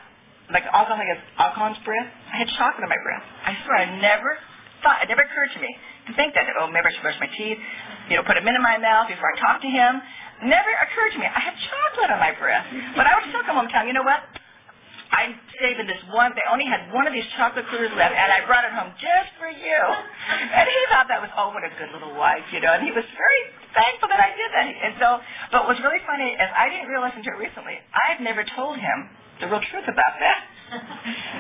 [0.51, 2.09] like alcohol, like alcohol in breath.
[2.33, 3.25] I had chocolate in my breath.
[3.45, 4.39] I swear, I never
[4.83, 5.71] thought, it never occurred to me
[6.09, 7.59] to think that, oh, maybe I should brush my teeth,
[8.09, 10.01] you know, put mint in my mouth before I talk to him.
[10.43, 11.27] Never occurred to me.
[11.27, 12.67] I have chocolate on my breath.
[12.95, 14.23] But I would still come home and tell you know what?
[15.09, 16.37] I'm saving this one.
[16.37, 19.33] They only had one of these chocolate coolers left, and I brought it home just
[19.41, 19.81] for you.
[20.29, 22.77] And he thought that was, oh, what a good little wife, you know.
[22.77, 24.67] And he was very thankful that I did that.
[24.69, 25.09] And so,
[25.51, 29.09] but what was really funny is I didn't realize until recently, I've never told him
[29.41, 30.41] the real truth about that.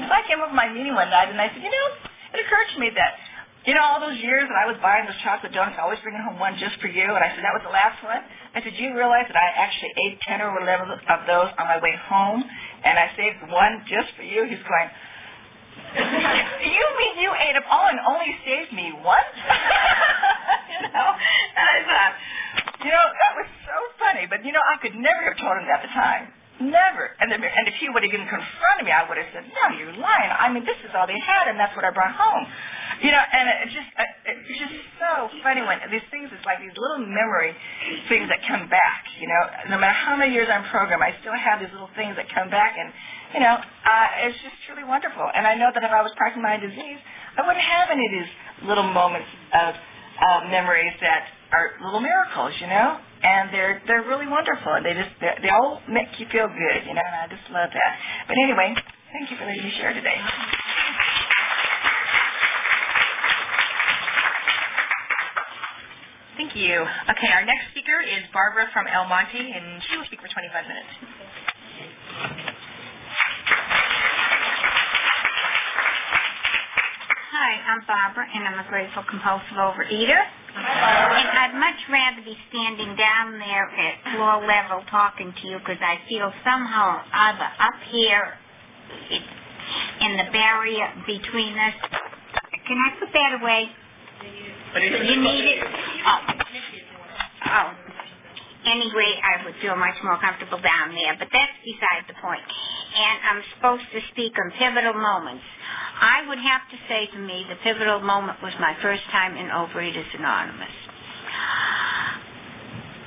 [0.08, 1.87] so I came up with my meeting one night, and I said, you know,
[2.32, 3.20] it occurred to me that
[3.68, 6.40] you know, all those years that I was buying those chocolate donuts, always bringing home
[6.40, 8.24] one just for you, and I said, that was the last one?
[8.57, 11.68] I said, Do you realize that I actually ate 10 or 11 of those on
[11.68, 14.48] my way home, and I saved one just for you?
[14.48, 14.88] He's going,
[16.64, 19.28] you mean you ate them all and only saved me one?
[20.72, 21.09] you know?
[21.52, 22.12] And I thought,
[22.81, 25.68] you know, that was so funny, but, you know, I could never have told him
[25.68, 26.33] that at the time.
[26.59, 27.14] Never.
[27.23, 29.79] And, the, and if he would have even confronted me, I would have said, no,
[29.79, 30.31] you're lying.
[30.35, 32.42] I mean, this is all they had, and that's what I brought home.
[32.99, 33.87] You know, and it's just,
[34.27, 37.55] it's just so funny when these things, it's like these little memory
[38.11, 39.71] things that come back, you know.
[39.71, 42.51] No matter how many years I'm programmed, I still have these little things that come
[42.51, 42.90] back, and,
[43.38, 45.31] you know, uh, it's just truly wonderful.
[45.31, 46.99] And I know that if I was practicing my disease,
[47.38, 48.33] I wouldn't have any of these
[48.66, 54.28] little moments of uh, memories that are little miracles, you know and they're they're really
[54.28, 54.74] wonderful.
[54.74, 57.70] and They just they all make you feel good, you know, and I just love
[57.72, 57.92] that.
[58.28, 58.74] But anyway,
[59.12, 60.18] thank you for letting me share today.
[66.38, 66.81] Thank you.
[67.11, 70.66] Okay, our next speaker is Barbara from El Monte, and she will speak for 25
[70.68, 70.92] minutes.
[77.14, 80.20] Hi, I'm Barbara, and I'm a grateful compulsive overeater.
[80.59, 85.79] And I'd much rather be standing down there at floor level talking to you because
[85.81, 88.35] I feel somehow or other up here
[90.01, 91.75] in the barrier between us.
[92.66, 93.71] Can I put that away?
[94.75, 95.64] You need it?
[96.07, 96.18] Oh.
[97.47, 97.88] Oh.
[98.68, 102.44] Anyway, I would feel much more comfortable down there, but that's beside the point.
[102.44, 105.44] And I'm supposed to speak on pivotal moments.
[106.00, 109.46] I would have to say to me the pivotal moment was my first time in
[109.46, 110.76] Overeaters Anonymous.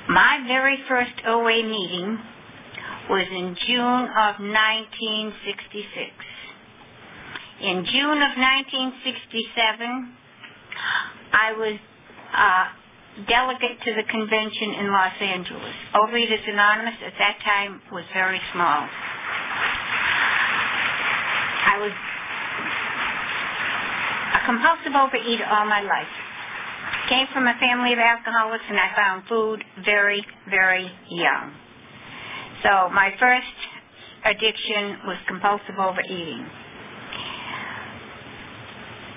[0.08, 2.18] My very first OA meeting
[3.08, 6.10] was in June of 1966.
[7.60, 10.16] In June of 1967,
[11.32, 11.78] I was
[12.34, 12.66] uh,
[13.28, 15.74] delegate to the convention in Los Angeles.
[15.94, 18.88] Overeaters Anonymous at that time was very small.
[21.64, 21.92] I was
[24.34, 26.08] a compulsive overeater all my life.
[27.08, 31.52] Came from a family of alcoholics and I found food very, very young.
[32.62, 33.46] So my first
[34.24, 36.46] addiction was compulsive overeating.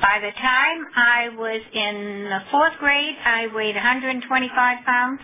[0.01, 5.21] By the time I was in the fourth grade, I weighed 125 pounds.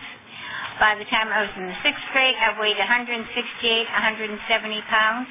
[0.80, 5.28] By the time I was in the sixth grade, I weighed 168, 170 pounds.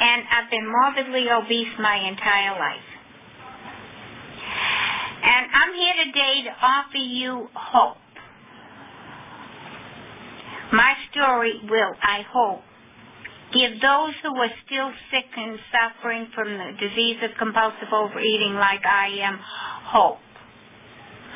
[0.00, 2.88] and I've been morbidly obese my entire life.
[5.22, 7.96] And I'm here today to offer you hope.
[10.72, 12.62] My story will, I hope,
[13.54, 18.84] give those who are still sick and suffering from the disease of compulsive overeating like
[18.84, 20.18] I am hope.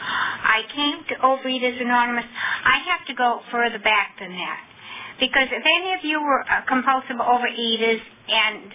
[0.00, 2.24] I came to Overeaters Anonymous.
[2.64, 4.60] I have to go further back than that.
[5.20, 8.74] Because if any of you were uh, compulsive overeaters and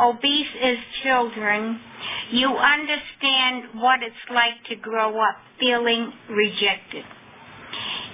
[0.00, 1.80] obese as children,
[2.32, 7.04] you understand what it's like to grow up feeling rejected.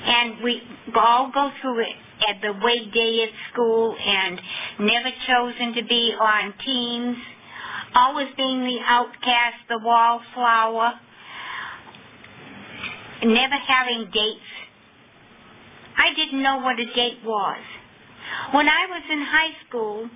[0.05, 0.63] And we
[0.95, 1.97] all go through it
[2.29, 4.41] at the weight day at school and
[4.81, 7.17] never chosen to be on teams,
[7.95, 10.95] always being the outcast, the wallflower,
[13.25, 14.41] never having dates.
[15.97, 17.61] I didn't know what a date was.
[18.53, 20.09] When I was in high school,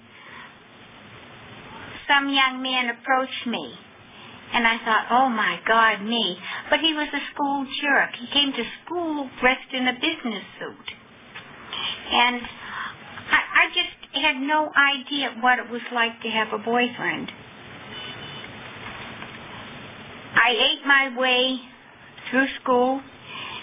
[2.09, 3.75] some young man approached me.
[4.53, 6.39] And I thought, oh my God, me.
[6.71, 8.11] But he was a school jerk.
[8.15, 11.06] He came to school dressed in a business suit.
[12.13, 12.41] And
[13.31, 17.31] I, I just had no idea what it was like to have a boyfriend.
[20.35, 21.59] I ate my way
[22.31, 23.01] through school,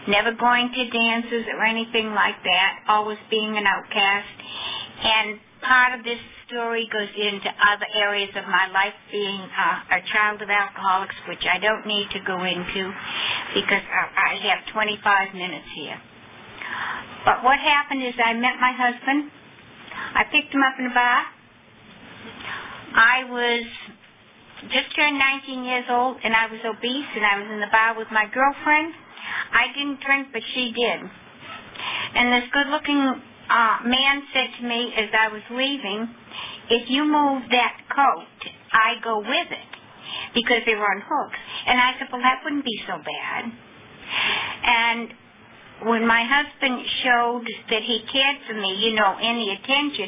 [0.07, 4.27] never going to dances or anything like that, always being an outcast.
[5.03, 10.01] And part of this story goes into other areas of my life, being uh, a
[10.11, 12.91] child of alcoholics, which I don't need to go into
[13.53, 15.99] because I, I have 25 minutes here.
[17.25, 19.31] But what happened is I met my husband.
[20.15, 21.23] I picked him up in a bar.
[22.95, 23.65] I was
[24.69, 27.97] just turned 19 years old and I was obese and I was in the bar
[27.97, 28.93] with my girlfriend.
[29.51, 30.99] I didn't drink, but she did.
[32.15, 32.99] And this good looking
[33.49, 36.07] uh, man said to me as I was leaving,
[36.69, 39.71] if you move that coat, I go with it
[40.33, 41.39] because they were on hooks.
[41.67, 43.51] And I said, well, that wouldn't be so bad.
[44.63, 45.13] And
[45.85, 50.07] when my husband showed that he cared for me, you know, any attention,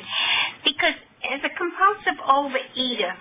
[0.63, 0.95] because
[1.31, 3.13] as a compulsive overeater,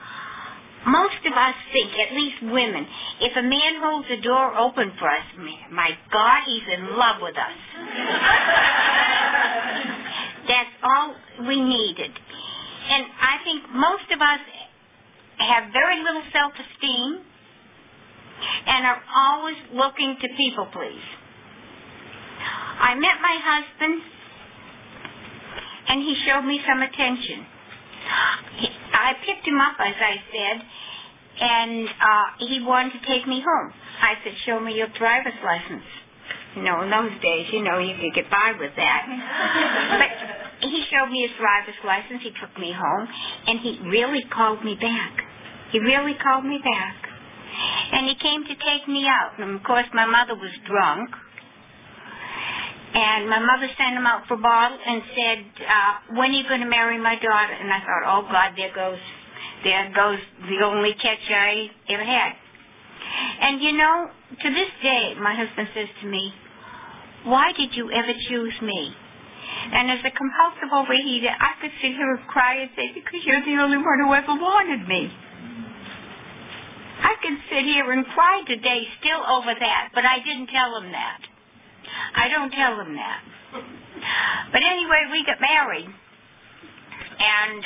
[0.86, 2.86] most of us think, at least women,
[3.20, 5.24] if a man holds the door open for us,
[5.72, 7.56] my God, he's in love with us.
[10.48, 11.14] That's all
[11.48, 12.10] we needed.
[12.10, 14.40] And I think most of us
[15.38, 17.20] have very little self-esteem
[18.66, 21.00] and are always looking to people please.
[22.38, 24.02] I met my husband
[25.88, 27.46] and he showed me some attention.
[28.92, 30.62] I picked him up, as I said,
[31.40, 33.72] and uh, he wanted to take me home.
[34.00, 35.84] I said, show me your driver's license.
[36.56, 39.02] You know, in those days, you know, you could get by with that.
[39.98, 42.22] but he showed me his driver's license.
[42.22, 43.08] He took me home,
[43.46, 45.18] and he really called me back.
[45.72, 46.96] He really called me back.
[47.92, 49.38] And he came to take me out.
[49.38, 51.10] And of course, my mother was drunk.
[52.94, 56.60] And my mother sent him out for bottle and said, uh, when are you going
[56.60, 57.52] to marry my daughter?
[57.52, 58.98] And I thought, oh, God, there goes,
[59.64, 62.32] there goes the only catch I ever had.
[63.40, 64.10] And you know,
[64.42, 66.32] to this day, my husband says to me,
[67.24, 68.94] why did you ever choose me?
[69.72, 73.44] And as a compulsive overeater, I could sit here and cry and say, because you're
[73.44, 75.10] the only one who ever wanted me.
[77.02, 80.92] I can sit here and cry today still over that, but I didn't tell him
[80.92, 81.20] that.
[82.14, 83.22] I don't tell them that.
[84.52, 85.88] But anyway, we got married.
[87.18, 87.64] And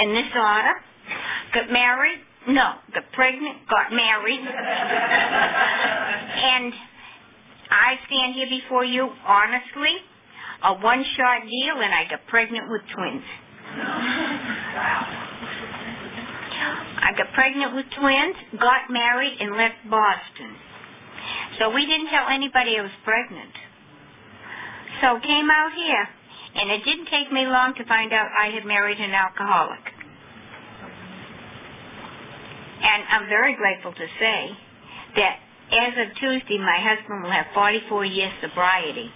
[0.00, 0.74] in this order,
[1.54, 4.40] got married, no, got pregnant, got married.
[4.40, 4.46] and
[7.70, 9.96] I stand here before you honestly,
[10.62, 13.24] a one-shot deal, and I got pregnant with twins.
[16.98, 20.56] I got pregnant with twins, got married, and left Boston.
[21.58, 23.52] So we didn't tell anybody I was pregnant.
[25.00, 26.08] So came out here,
[26.54, 29.80] and it didn't take me long to find out I had married an alcoholic.
[32.82, 34.50] And I'm very grateful to say
[35.16, 35.38] that
[35.72, 39.10] as of Tuesday, my husband will have 44 years sobriety.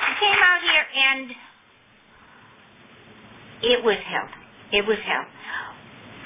[0.00, 1.30] I came out here and
[3.62, 4.28] it was hell.
[4.72, 5.26] It was hell.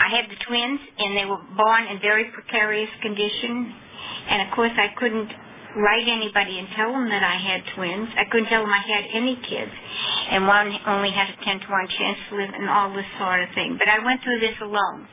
[0.03, 3.73] I had the twins, and they were born in very precarious condition.
[4.29, 5.31] And of course, I couldn't
[5.77, 8.09] write anybody and tell them that I had twins.
[8.17, 9.71] I couldn't tell them I had any kids.
[10.31, 13.43] And one only had a 10 to 1 chance to live and all this sort
[13.43, 13.79] of thing.
[13.79, 15.09] But I went through this alone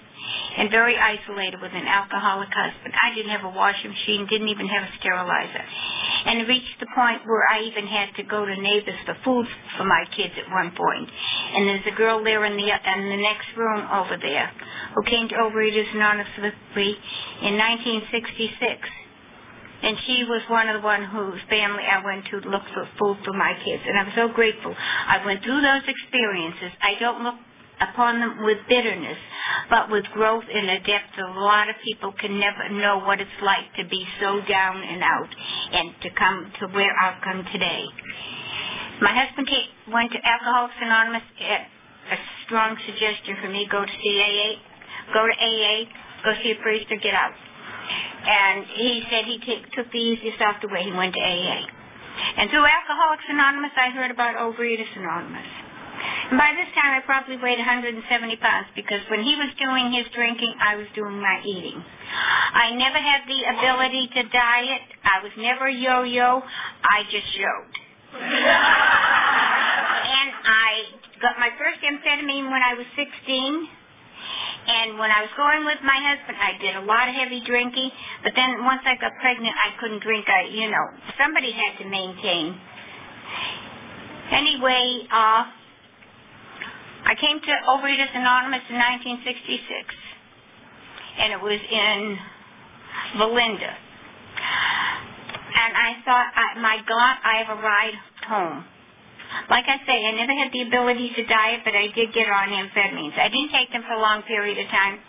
[0.57, 2.93] and very isolated with an alcoholic husband.
[3.01, 5.63] I didn't have a washing machine, didn't even have a sterilizer.
[6.25, 9.85] And reached the point where I even had to go to neighbors for food for
[9.85, 11.09] my kids at one point.
[11.55, 14.51] And there's a girl there in the in the next room over there
[14.95, 16.97] who came to Overeaters Anonymous with me
[17.41, 18.89] in 1966.
[19.81, 23.17] And she was one of the one whose family I went to look for food
[23.23, 23.83] for my kids.
[23.87, 24.75] And I'm so grateful.
[24.75, 26.75] I went through those experiences.
[26.81, 27.35] I don't look
[27.81, 29.17] upon them with bitterness,
[29.69, 33.39] but with growth in a depth a lot of people can never know what it's
[33.41, 35.29] like to be so down and out
[35.73, 37.85] and to come to where I've come today.
[39.01, 39.47] My husband
[39.91, 44.55] went to Alcoholics Anonymous a strong suggestion for me, go to CAA,
[45.13, 45.85] go to AA,
[46.25, 47.33] go see a priest or get out.
[48.25, 50.83] And he said he take, took the easiest off the way.
[50.83, 51.65] He went to AA.
[52.37, 55.68] And through Alcoholics Anonymous, I heard about Overeaters Anonymous.
[56.29, 58.03] And by this time, I probably weighed 170
[58.37, 61.79] pounds because when he was doing his drinking, I was doing my eating.
[61.79, 64.81] I never had the ability to diet.
[65.03, 66.43] I was never yo-yo.
[66.83, 67.77] I just yoked.
[68.13, 68.21] and
[70.45, 70.83] I
[71.21, 73.69] got my first amphetamine when I was 16.
[74.69, 77.89] And when I was going with my husband, I did a lot of heavy drinking.
[78.23, 80.29] But then once I got pregnant, I couldn't drink.
[80.29, 80.85] I, you know,
[81.17, 82.53] somebody had to maintain.
[84.29, 85.43] Anyway, uh,
[87.05, 89.95] I came to Overeaters Anonymous in 1966,
[91.19, 92.17] and it was in
[93.17, 93.73] Belinda.
[95.49, 96.27] And I thought,
[96.61, 98.65] my God, I have arrived home.
[99.49, 102.49] Like I say, I never had the ability to diet, but I did get on
[102.49, 103.17] amphetamines.
[103.17, 104.99] I didn't take them for a long period of time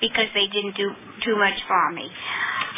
[0.00, 0.90] because they didn't do
[1.24, 2.10] too much for me.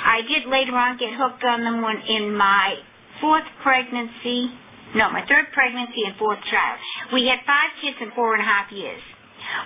[0.04, 2.76] I did later on get hooked on them when in my
[3.20, 4.50] fourth pregnancy,
[4.94, 6.78] no, my third pregnancy and fourth child.
[7.12, 9.00] We had five kids in four and a half years.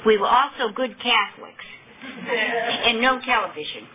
[0.07, 1.65] We were also good Catholics
[2.05, 3.87] and no television.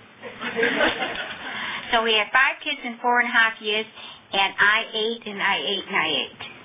[1.92, 3.86] so we had five kids in four and a half years,
[4.34, 6.56] and I ate and I ate and I ate.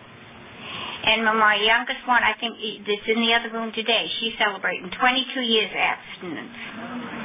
[1.03, 5.41] And my youngest one, I think that's in the other room today, she's celebrating 22
[5.41, 7.20] years of abstinence.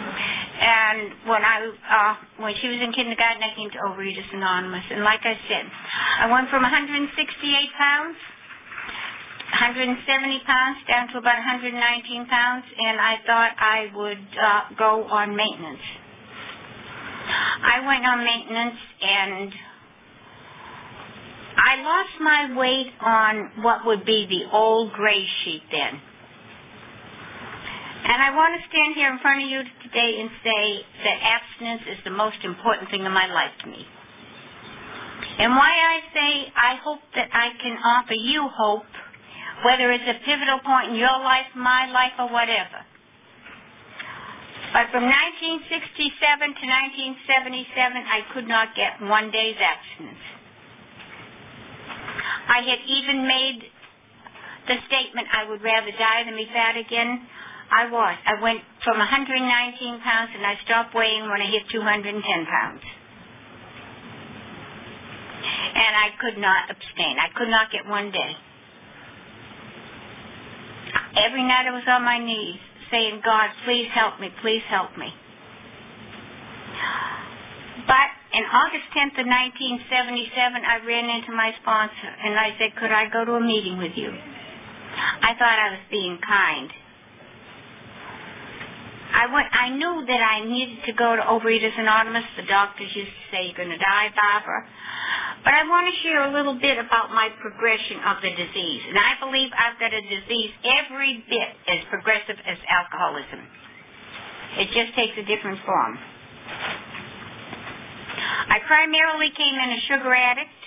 [0.55, 5.03] And when I uh, when she was in kindergarten, I came to Overeaters Anonymous, and
[5.03, 5.65] like I said,
[6.19, 7.11] I went from 168
[7.77, 8.15] pounds,
[9.51, 15.35] 170 pounds, down to about 119 pounds, and I thought I would uh, go on
[15.35, 15.83] maintenance.
[17.27, 19.51] I went on maintenance and
[21.57, 26.01] I lost my weight on what would be the old gray sheet then.
[28.05, 31.81] And I want to stand here in front of you today and say that abstinence
[31.89, 33.81] is the most important thing in my life to me.
[35.39, 38.85] And why I say I hope that I can offer you hope,
[39.65, 42.85] whether it's a pivotal point in your life, my life, or whatever.
[44.71, 46.65] But from 1967 to
[47.25, 50.25] 1977, I could not get one day's abstinence.
[52.53, 53.65] I had even made
[54.67, 57.25] the statement I would rather die than be fat again.
[57.71, 58.15] I was.
[58.25, 62.81] I went from 119 pounds and I stopped weighing when I hit 210 pounds.
[65.75, 67.17] And I could not abstain.
[67.19, 68.35] I could not get one day.
[71.17, 72.59] Every night I was on my knees
[72.91, 75.13] saying, God, please help me, please help me.
[77.87, 82.91] But in August 10th of 1977, I ran into my sponsor and I said, could
[82.91, 84.09] I go to a meeting with you?
[84.09, 86.69] I thought I was being kind.
[89.15, 92.27] I went, I knew that I needed to go to Overeaters Anonymous.
[92.35, 94.67] The doctors used to say, you're going to die, Barbara.
[95.47, 98.81] But I want to share a little bit about my progression of the disease.
[98.91, 103.39] And I believe I've got a disease every bit as progressive as alcoholism.
[104.59, 105.95] It just takes a different form.
[108.51, 110.59] I primarily came in a sugar addict,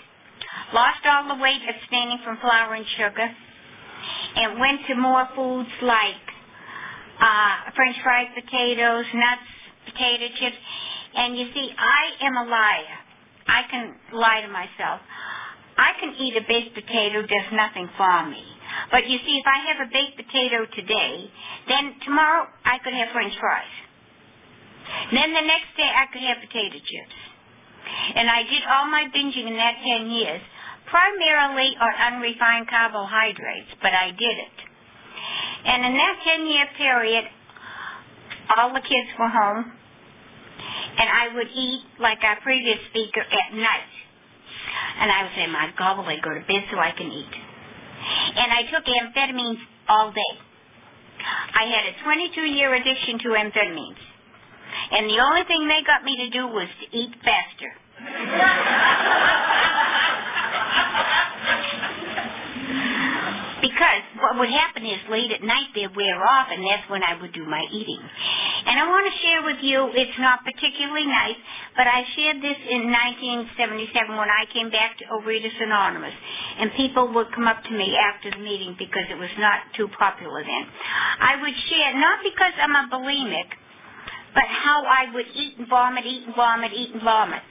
[0.72, 3.28] lost all the weight abstaining from flour and sugar,
[4.37, 6.27] and went to more foods like
[7.20, 9.48] uh, French fried potatoes, nuts,
[9.87, 10.57] potato chips.
[11.14, 12.98] And you see, I am a liar.
[13.46, 15.00] I can lie to myself.
[15.78, 18.42] I can eat a baked potato, does nothing for me.
[18.90, 21.31] But you see, if I have a baked potato today,
[21.69, 23.75] then tomorrow I could have French fries.
[25.12, 27.19] Then the next day I could have potato chips.
[28.16, 30.42] And I did all my binging in that 10 years,
[30.90, 34.67] primarily on unrefined carbohydrates, but I did it.
[35.64, 37.25] And in that 10 year period,
[38.56, 39.73] all the kids were home.
[40.98, 43.90] and I would eat like our previous speaker at night.
[45.00, 47.33] And I would say, my God, will I go to bed so I can eat?
[48.37, 50.38] And I took amphetamines all day.
[51.54, 53.96] I had a 22-year addiction to amphetamines.
[54.90, 57.73] And the only thing they got me to do was to eat faster.
[63.60, 67.21] because what would happen is late at night they'd wear off, and that's when I
[67.21, 67.98] would do my eating.
[67.98, 71.38] And I want to share with you, it's not particularly nice,
[71.77, 76.14] but I shared this in 1977 when I came back to Overeaters Anonymous,
[76.58, 79.88] and people would come up to me after the meeting because it was not too
[79.98, 80.64] popular then.
[81.21, 83.48] I would share, not because I'm a bulimic,
[84.35, 87.42] but how I would eat and vomit, eat and vomit, eat and vomit.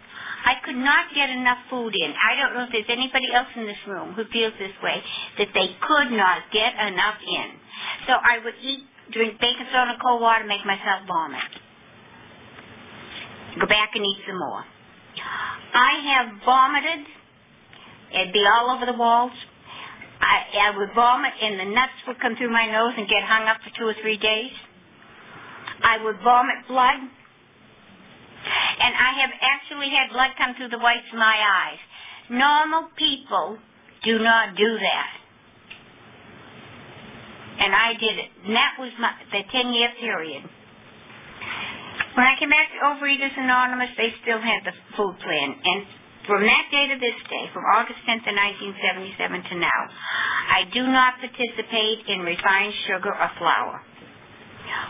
[0.47, 2.13] I could not get enough food in.
[2.15, 5.03] I don't know if there's anybody else in this room who feels this way,
[5.39, 7.47] that they could not get enough in.
[8.07, 8.79] So I would eat,
[9.11, 11.51] drink baking soda and cold water, make myself vomit.
[13.59, 14.63] Go back and eat some more.
[15.73, 17.05] I have vomited.
[18.13, 19.33] It'd be all over the walls.
[20.21, 23.47] I, I would vomit and the nuts would come through my nose and get hung
[23.47, 24.51] up for two or three days.
[25.83, 27.16] I would vomit blood
[28.79, 31.79] and I have actually had blood come through the whites of my eyes.
[32.29, 33.57] Normal people
[34.03, 35.11] do not do that.
[37.59, 38.29] And I did it.
[38.45, 40.43] And that was my, the 10 year period.
[42.13, 45.55] When I came back to Overeaters Anonymous, they still had the food plan.
[45.63, 45.85] And
[46.25, 49.81] from that day to this day, from August 10th of 1977 to now,
[50.49, 53.81] I do not participate in refined sugar or flour.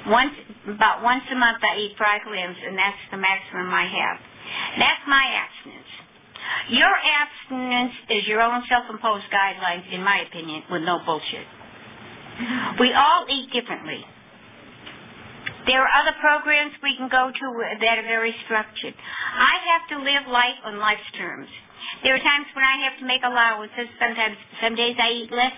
[0.07, 0.33] Once,
[0.67, 4.17] about once a month I eat fried limbs, and that's the maximum I have.
[4.79, 5.91] That's my abstinence.
[6.69, 11.45] Your abstinence is your own self-imposed guidelines, in my opinion, with no bullshit.
[12.79, 14.05] We all eat differently.
[15.65, 17.47] There are other programs we can go to
[17.81, 18.93] that are very structured.
[18.95, 21.49] I have to live life on life's terms.
[22.03, 23.87] There are times when I have to make allowances.
[23.99, 25.53] Sometimes, some days I eat less,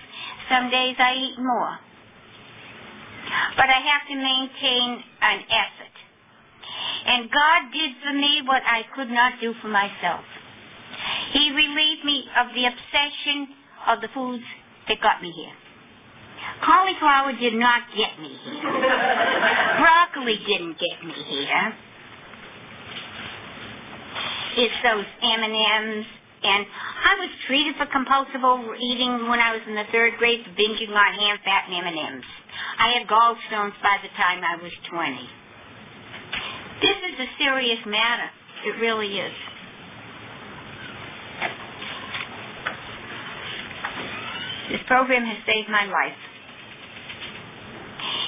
[0.48, 1.78] some days I eat more
[3.56, 5.96] but I have to maintain an effort.
[7.06, 10.24] And God did for me what I could not do for myself.
[11.32, 13.48] He relieved me of the obsession
[13.88, 14.44] of the foods
[14.88, 15.54] that got me here.
[16.64, 18.62] Cauliflower did not get me here.
[19.80, 21.74] Broccoli didn't get me here.
[24.56, 26.06] It's those M&Ms
[26.42, 30.90] and I was treated for compulsive overeating when I was in the third grade binging
[30.90, 32.24] on ham, fat, and M&Ms.
[32.78, 35.28] I had gallstones by the time I was 20.
[36.80, 38.30] This is a serious matter.
[38.64, 39.32] It really is.
[44.70, 46.16] This program has saved my life.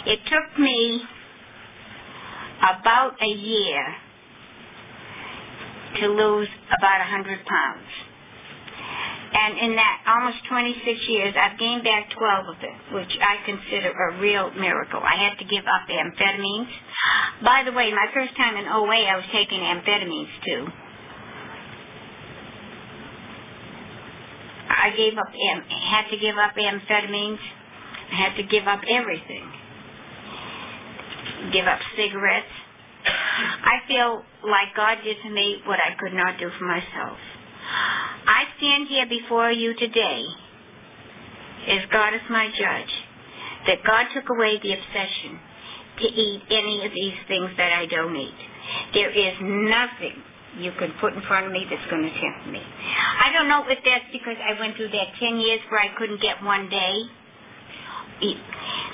[0.04, 1.02] It took me
[2.58, 3.94] about a year
[6.00, 7.88] to lose about a 100 pounds.
[9.32, 13.90] And in that almost 26 years, I've gained back 12 of it, which I consider
[13.90, 15.00] a real miracle.
[15.00, 16.68] I had to give up amphetamines.
[17.42, 20.66] By the way, my first time in OA, I was taking amphetamines too.
[24.68, 25.32] I gave up,
[25.68, 27.38] had to give up amphetamines.
[28.10, 29.50] I had to give up everything.
[31.52, 32.52] Give up cigarettes.
[33.04, 37.18] I feel like God did to me what I could not do for myself.
[38.26, 40.24] I stand here before you today
[41.68, 42.92] as God is my judge,
[43.66, 45.38] that God took away the obsession
[45.98, 48.34] to eat any of these things that I don't eat.
[48.94, 50.22] There is nothing
[50.58, 52.60] you can put in front of me that's going to tempt me.
[52.60, 56.20] I don't know if that's because I went through that 10 years where I couldn't
[56.20, 57.02] get one day.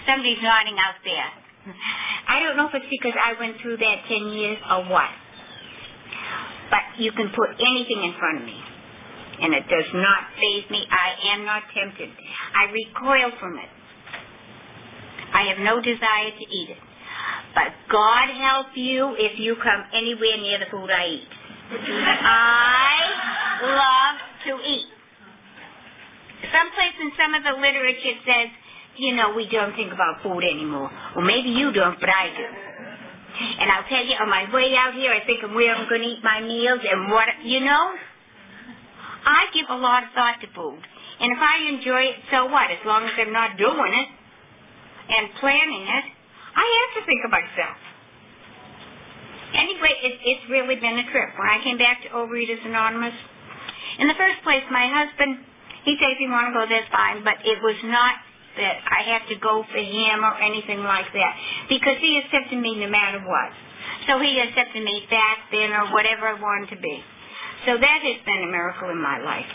[0.06, 1.47] Somebody's nodding out there.
[2.28, 5.10] I don't know if it's because I went through that 10 years or what.
[6.70, 8.60] But you can put anything in front of me
[9.40, 10.84] and it does not faze me.
[10.90, 12.10] I am not tempted.
[12.54, 13.70] I recoil from it.
[15.32, 16.78] I have no desire to eat it.
[17.54, 21.28] But God help you if you come anywhere near the food I eat.
[21.70, 22.98] I
[23.62, 24.16] love
[24.46, 24.86] to eat.
[26.52, 28.48] Someplace in some of the literature it says,
[28.98, 30.90] you know, we don't think about food anymore.
[31.14, 32.46] Well, maybe you don't, but I do.
[33.60, 36.02] And I'll tell you, on my way out here, I think of where I'm going
[36.02, 37.94] to eat my meals and what, you know,
[39.24, 40.82] I give a lot of thought to food.
[41.20, 42.70] And if I enjoy it, so what?
[42.70, 44.08] As long as I'm not doing it
[45.08, 46.04] and planning it,
[46.56, 47.78] I have to think of myself.
[49.54, 51.30] Anyway, it, it's really been a trip.
[51.38, 53.14] When I came back to Overeaters Anonymous,
[53.98, 55.38] in the first place, my husband,
[55.84, 58.14] he said if you want to go, that's fine, but it was not
[58.58, 61.32] that I have to go for him or anything like that
[61.68, 63.50] because he accepted me no matter what.
[64.06, 67.00] So he accepted me fat, thin, or whatever I wanted to be.
[67.66, 69.46] So that has been a miracle in my life.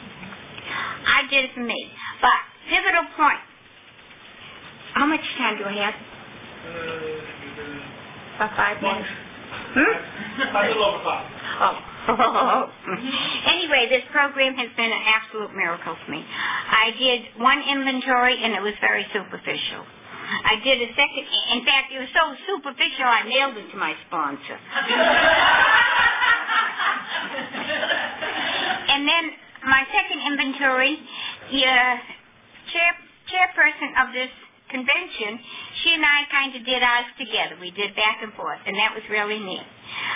[1.05, 1.91] I did it for me.
[2.21, 2.39] But
[2.69, 3.39] pivotal point.
[4.93, 5.95] How much time do I have?
[8.35, 9.09] About five minutes.
[9.73, 10.55] Hmm?
[10.55, 11.31] A little over five.
[11.59, 11.92] Oh.
[13.47, 16.19] anyway, this program has been an absolute miracle for me.
[16.19, 19.87] I did one inventory and it was very superficial.
[20.43, 23.95] I did a second, in fact, it was so superficial I mailed it to my
[24.07, 24.59] sponsor.
[28.91, 29.31] and then
[29.63, 30.99] my second inventory,
[31.51, 31.97] the uh,
[32.71, 32.95] chair,
[33.31, 34.29] chairperson of this
[34.73, 35.37] convention,
[35.85, 37.61] she and I kind of did ours together.
[37.61, 39.67] We did back and forth, and that was really neat.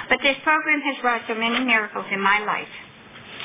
[0.09, 2.73] But this program has brought so many miracles in my life.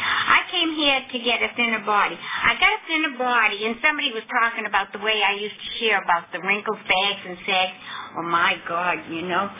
[0.03, 2.17] I came here to get a thinner body.
[2.17, 5.69] I got a thinner body, and somebody was talking about the way I used to
[5.79, 7.77] share about the wrinkles, bags, and sags.
[8.19, 9.51] Oh my God, you know.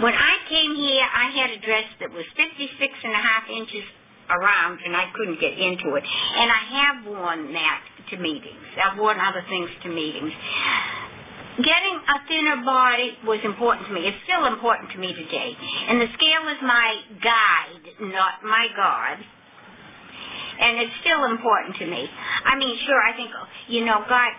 [0.00, 3.84] When I came here, I had a dress that was 56 and a half inches
[4.30, 6.04] around, and I couldn't get into it.
[6.04, 8.66] And I have worn that to meetings.
[8.82, 10.32] I've worn other things to meetings.
[11.56, 14.06] Getting a thinner body was important to me.
[14.06, 15.56] It's still important to me today.
[15.88, 19.18] And the scale is my guide, not my God
[20.60, 22.08] and it's still important to me.
[22.44, 23.30] I mean, sure, I think,
[23.68, 24.30] you know, God,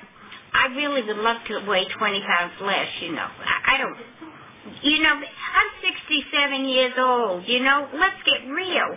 [0.53, 3.27] I really would love to weigh 20 pounds less, you know.
[3.27, 3.97] I, I don't,
[4.83, 8.95] you know, I'm 67 years old, you know, let's get real.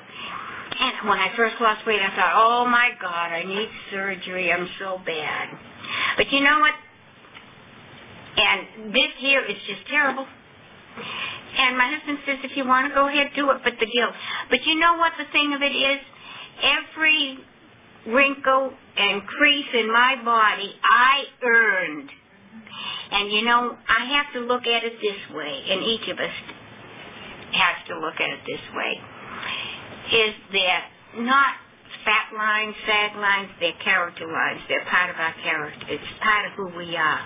[0.81, 4.53] And when I first lost weight, I thought, oh my God, I need surgery.
[4.53, 5.49] I'm so bad.
[6.16, 6.74] But you know what?
[8.37, 10.26] And this year is just terrible.
[11.59, 14.14] And my husband says, if you want to go ahead, do it, but the guilt.
[14.51, 15.99] But you know what the thing of it is?
[16.62, 17.39] every
[18.07, 22.11] wrinkle and crease in my body I earned.
[23.11, 26.35] And you know, I have to look at it this way, and each of us
[27.53, 29.01] has to look at it this way.
[30.12, 30.82] Is that
[31.18, 31.54] not
[32.04, 34.61] fat lines, sag lines, they're character lines.
[34.68, 35.86] They're part of our character.
[35.88, 37.22] It's part of who we are.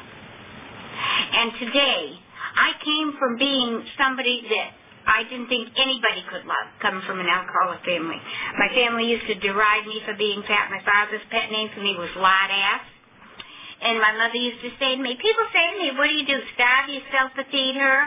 [1.32, 2.18] And today,
[2.56, 4.70] I came from being somebody that
[5.06, 8.18] I didn't think anybody could love coming from an alcoholic family.
[8.58, 10.70] My family used to deride me for being fat.
[10.70, 12.86] My father's pet name for me was lard ass.
[13.82, 16.26] And my mother used to say to me, people say to me, what do you
[16.26, 17.98] do, starve yourself to feed her?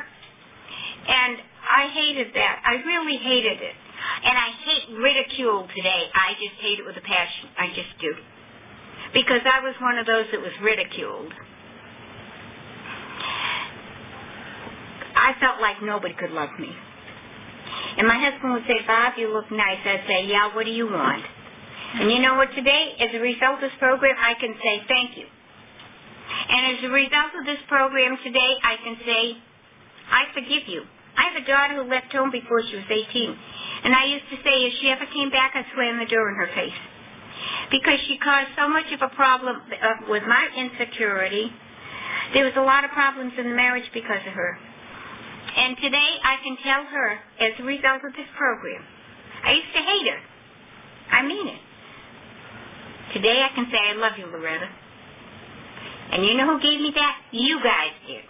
[1.07, 1.35] And
[1.67, 2.63] I hated that.
[2.63, 3.75] I really hated it.
[4.23, 6.03] And I hate ridicule today.
[6.13, 7.49] I just hate it with a passion.
[7.57, 8.13] I just do.
[9.13, 11.33] Because I was one of those that was ridiculed.
[15.15, 16.69] I felt like nobody could love me.
[17.97, 19.79] And my husband would say, Bob, you look nice.
[19.85, 21.23] I'd say, yeah, what do you want?
[21.95, 25.17] And you know what, today, as a result of this program, I can say thank
[25.17, 25.25] you.
[26.49, 29.37] And as a result of this program today, I can say,
[30.11, 30.83] I forgive you.
[31.17, 33.37] I have a daughter who left home before she was 18.
[33.83, 36.35] And I used to say, if she ever came back, I'd slam the door in
[36.35, 36.79] her face.
[37.71, 41.51] Because she caused so much of a problem uh, with my insecurity.
[42.33, 44.57] There was a lot of problems in the marriage because of her.
[45.57, 48.83] And today I can tell her, as a result of this program,
[49.43, 50.19] I used to hate her.
[51.11, 51.61] I mean it.
[53.13, 54.67] Today I can say, I love you, Loretta.
[56.11, 57.15] And you know who gave me that?
[57.31, 58.23] You guys did.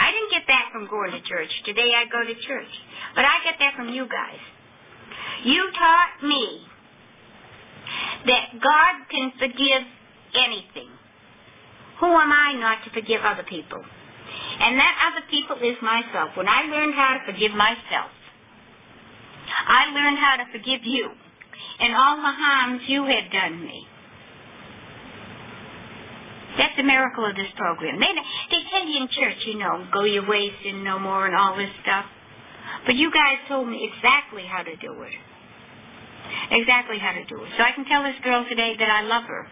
[0.00, 1.50] I didn't get that from going to church.
[1.66, 2.72] Today I go to church.
[3.14, 4.40] But I get that from you guys.
[5.44, 6.62] You taught me
[8.26, 9.84] that God can forgive
[10.34, 10.88] anything.
[12.00, 13.84] Who am I not to forgive other people?
[14.60, 16.30] And that other people is myself.
[16.34, 18.10] When I learned how to forgive myself,
[19.66, 21.10] I learned how to forgive you
[21.80, 23.86] and all the harms you had done me.
[26.58, 28.00] That's the miracle of this program.
[28.00, 28.12] They,
[28.50, 31.56] they tell you in church, you know, go your ways and no more and all
[31.56, 32.06] this stuff.
[32.86, 35.12] But you guys told me exactly how to do it.
[36.50, 37.50] Exactly how to do it.
[37.56, 39.46] So I can tell this girl today that I love her.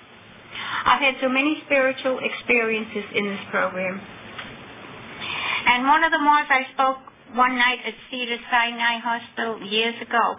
[0.85, 4.01] I've had so many spiritual experiences in this program.
[5.67, 6.99] And one of them was I spoke
[7.35, 10.37] one night at Cedar Sinai Hospital years ago.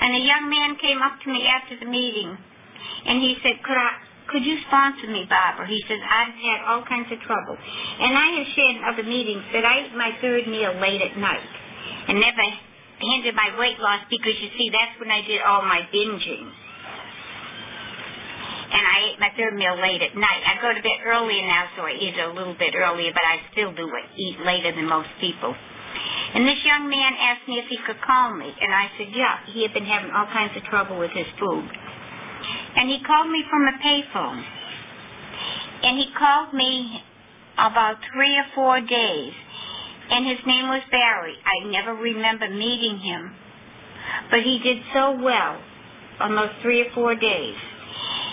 [0.00, 2.36] And a young man came up to me after the meeting
[3.06, 3.90] and he said, Could I
[4.28, 5.66] could you sponsor me, Barbara?
[5.66, 7.56] He says, I've had all kinds of trouble.
[7.56, 11.16] And I have shared in other meetings that I ate my third meal late at
[11.16, 11.46] night
[12.08, 12.42] and never
[12.98, 16.50] hindered my weight loss because you see, that's when I did all my binging
[18.66, 20.42] and I ate my third meal late at night.
[20.42, 23.38] I go to bed earlier now, so I eat a little bit earlier, but I
[23.52, 25.54] still do eat later than most people.
[26.34, 29.38] And this young man asked me if he could call me, and I said, yeah.
[29.46, 31.70] He had been having all kinds of trouble with his food.
[32.76, 34.44] And he called me from a payphone.
[35.82, 37.02] And he called me
[37.58, 39.32] about three or four days
[40.10, 41.34] and his name was Barry.
[41.44, 43.34] I never remember meeting him,
[44.30, 45.60] but he did so well
[46.20, 47.56] on those three or four days.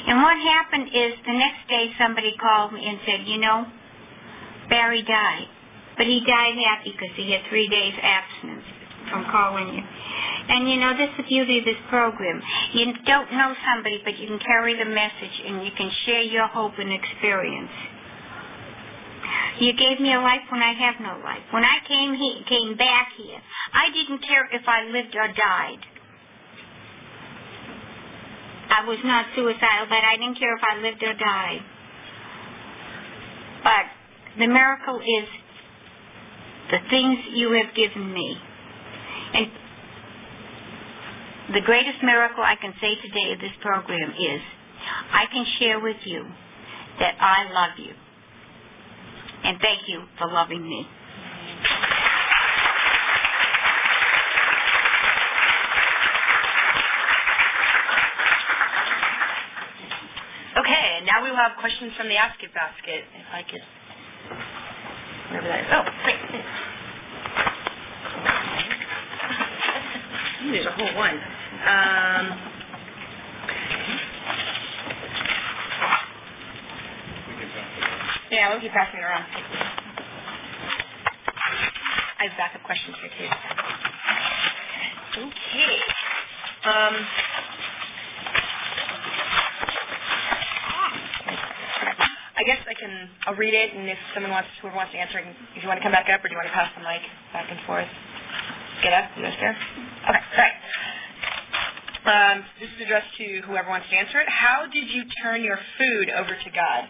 [0.08, 3.66] And what happened is the next day somebody called me and said, you know,
[4.70, 5.48] Barry died,
[5.98, 8.66] but he died happy because he had three days abstinence
[9.10, 9.84] from calling you.
[9.84, 12.42] And you know, this is the beauty of this program.
[12.74, 16.48] You don't know somebody, but you can carry the message and you can share your
[16.48, 17.72] hope and experience.
[19.60, 21.44] You gave me a life when I have no life.
[21.52, 23.40] When I came he came back here,
[23.74, 25.80] I didn't care if I lived or died.
[28.70, 31.62] I was not suicidal, but I didn't care if I lived or died.
[33.64, 33.86] But
[34.40, 35.28] the miracle is
[36.72, 38.38] the things you have given me.
[39.34, 39.48] And
[41.54, 44.42] the greatest miracle I can say today of this program is
[45.12, 46.26] I can share with you
[47.00, 47.94] that I love you.
[49.44, 50.88] And thank you for loving me.
[60.58, 63.04] Okay, now we will have questions from the Ask It basket.
[63.16, 63.62] If I could,
[65.30, 65.68] wherever that is.
[65.74, 66.46] Oh, great.
[70.52, 71.16] There's a whole one.
[71.16, 72.40] Um,
[78.32, 79.26] yeah, we'll keep passing it around.
[82.20, 83.30] I have backup questions here too.
[85.22, 85.78] Okay.
[86.66, 87.08] Um,
[92.38, 95.20] I guess I can, I'll read it, and if someone wants, whoever wants to answer,
[95.56, 97.02] if you want to come back up, or do you want to pass the mic
[97.34, 97.88] back and forth?
[98.84, 99.58] Get up, there?
[100.10, 100.52] Okay, sorry.
[102.04, 104.28] Um, this is addressed to whoever wants to answer it.
[104.28, 106.84] How did you turn your food over to God?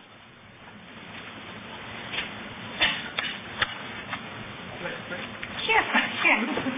[5.66, 5.84] Sure,
[6.24, 6.74] sure.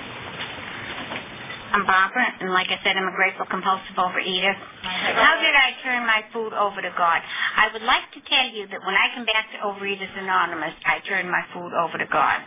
[1.71, 4.53] I'm Barbara, and like I said, I'm a grateful compulsive overeater.
[4.83, 7.21] How did I turn my food over to God?
[7.55, 10.99] I would like to tell you that when I come back to Overeaters Anonymous, I
[11.07, 12.39] turned my food over to God.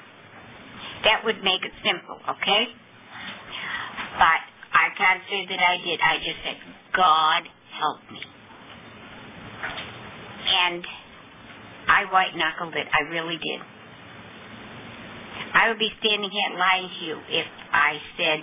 [1.05, 2.67] That would make it simple, okay?
[4.19, 4.41] But
[4.73, 6.01] I can't say that I did.
[6.01, 6.57] I just said,
[6.95, 7.43] God
[7.79, 8.21] help me.
[10.49, 10.85] And
[11.87, 12.87] I white knuckled it.
[12.93, 13.61] I really did.
[15.55, 18.41] I would be standing here lying to you if I said,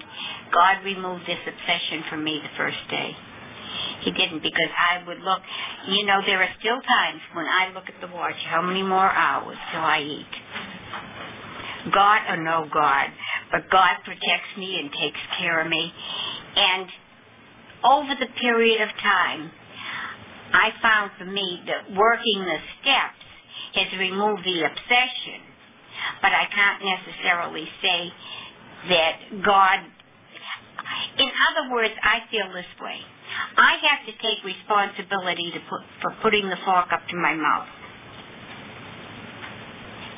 [0.52, 3.16] God removed this obsession from me the first day.
[4.02, 5.42] He didn't because I would look,
[5.88, 9.10] you know, there are still times when I look at the watch, how many more
[9.10, 10.34] hours till I eat?
[11.94, 13.08] God or no God,
[13.52, 15.94] but God protects me and takes care of me.
[16.56, 16.88] And
[17.84, 19.52] over the period of time,
[20.54, 23.22] I found for me that working the steps
[23.74, 25.42] has removed the obsession
[26.22, 28.12] but I can't necessarily say
[28.90, 29.80] that God.
[31.18, 33.00] In other words, I feel this way.
[33.58, 37.68] I have to take responsibility to put, for putting the fork up to my mouth.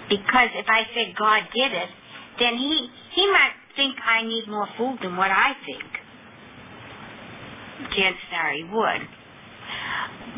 [0.09, 1.89] Because if I say God did it,
[2.39, 5.83] then he he might think I need more food than what I think.
[7.95, 9.07] Chances are he would.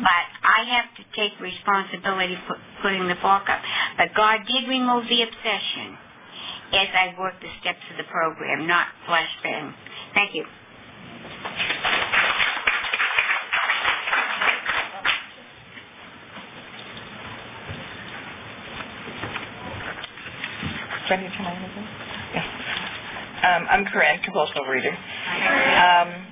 [0.00, 3.60] But I have to take responsibility for putting the fork up.
[3.96, 5.98] But God did remove the obsession
[6.72, 9.74] as I worked the steps of the program, not flesh bang.
[10.14, 10.44] Thank you.
[21.10, 21.88] Need to turn in?
[22.34, 22.46] Yes.
[23.42, 24.94] Um, I'm Corinne, compulsive overeater.
[24.94, 26.26] Um,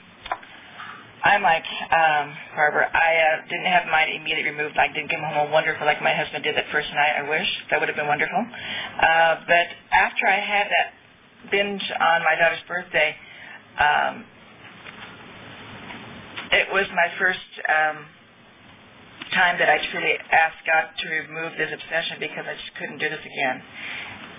[1.24, 2.87] I'm like um, Barbara.
[2.95, 4.79] I uh, didn't have mine immediately removed.
[4.79, 7.18] I didn't come home a wonderful like my husband did that first night.
[7.18, 8.39] I wish that would have been wonderful.
[8.39, 13.16] Uh, but after I had that binge on my daughter's birthday,
[13.83, 14.24] um,
[16.53, 18.07] it was my first um,
[19.35, 23.09] time that I truly asked God to remove this obsession because I just couldn't do
[23.09, 23.62] this again.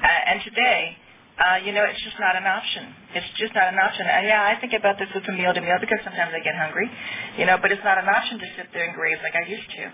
[0.03, 0.97] Uh, and today,
[1.39, 2.93] uh, you know, it's just not an option.
[3.15, 4.05] It's just not an option.
[4.07, 6.55] And yeah, I think about this with from meal to meal because sometimes I get
[6.55, 6.89] hungry,
[7.37, 9.69] you know, but it's not an option to sit there and graze like I used
[9.71, 9.91] to,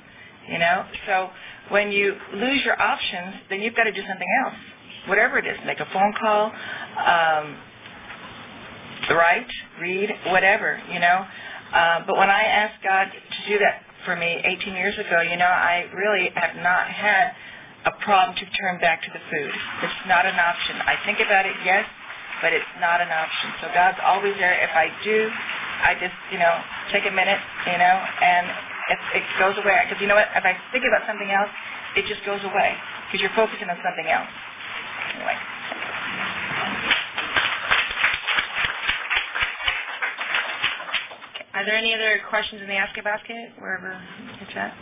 [0.52, 0.86] you know.
[1.06, 1.30] So
[1.70, 4.56] when you lose your options, then you've got to do something else,
[5.08, 5.58] whatever it is.
[5.66, 7.58] Make a phone call, um,
[9.12, 9.50] write,
[9.82, 11.26] read, whatever, you know.
[11.74, 15.38] Uh, but when I asked God to do that for me 18 years ago, you
[15.38, 17.34] know, I really have not had
[17.86, 19.54] a problem to turn back to the food.
[19.86, 20.76] It's not an option.
[20.82, 21.86] I think about it, yes,
[22.42, 23.54] but it's not an option.
[23.62, 24.58] So God's always there.
[24.58, 25.30] If I do,
[25.86, 26.54] I just, you know,
[26.92, 28.50] take a minute, you know, and
[29.14, 31.50] it goes away, because you know what, if I think about something else,
[31.96, 32.74] it just goes away
[33.08, 34.30] because you're focusing on something else.
[35.16, 35.38] Anyway.
[41.54, 43.96] Are there any other questions in the Ask It Basket, wherever
[44.42, 44.76] it's at?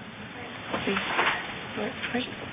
[0.87, 2.52] See.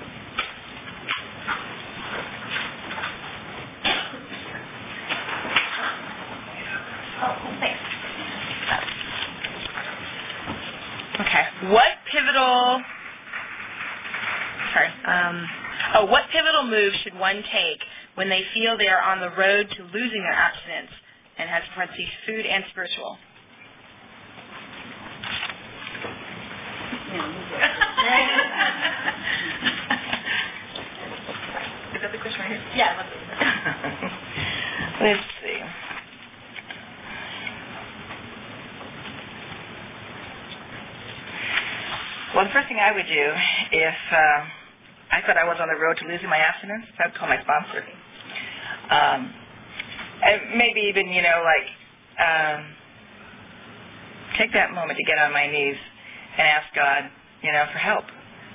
[11.21, 11.45] Okay.
[11.71, 12.83] What pivotal
[14.73, 14.89] sorry.
[15.05, 15.47] Um,
[15.97, 17.81] oh, what pivotal move should one take
[18.15, 20.91] when they feel they are on the road to losing their abstinence
[21.37, 23.19] and has parentheses food and spiritual?
[31.95, 32.63] Is that the question right here?
[32.75, 33.05] Yeah.
[35.03, 35.61] Let's see.
[42.35, 43.27] Well, the first thing I would do
[43.73, 44.41] if uh,
[45.13, 47.41] I thought I was on the road to losing my abstinence, I would call my
[47.43, 47.85] sponsor.
[48.91, 49.35] Um,
[50.25, 51.69] and maybe even, you know, like,
[52.21, 52.67] um,
[54.39, 55.77] take that moment to get on my knees
[56.39, 57.11] and ask God,
[57.43, 58.05] you know, for help.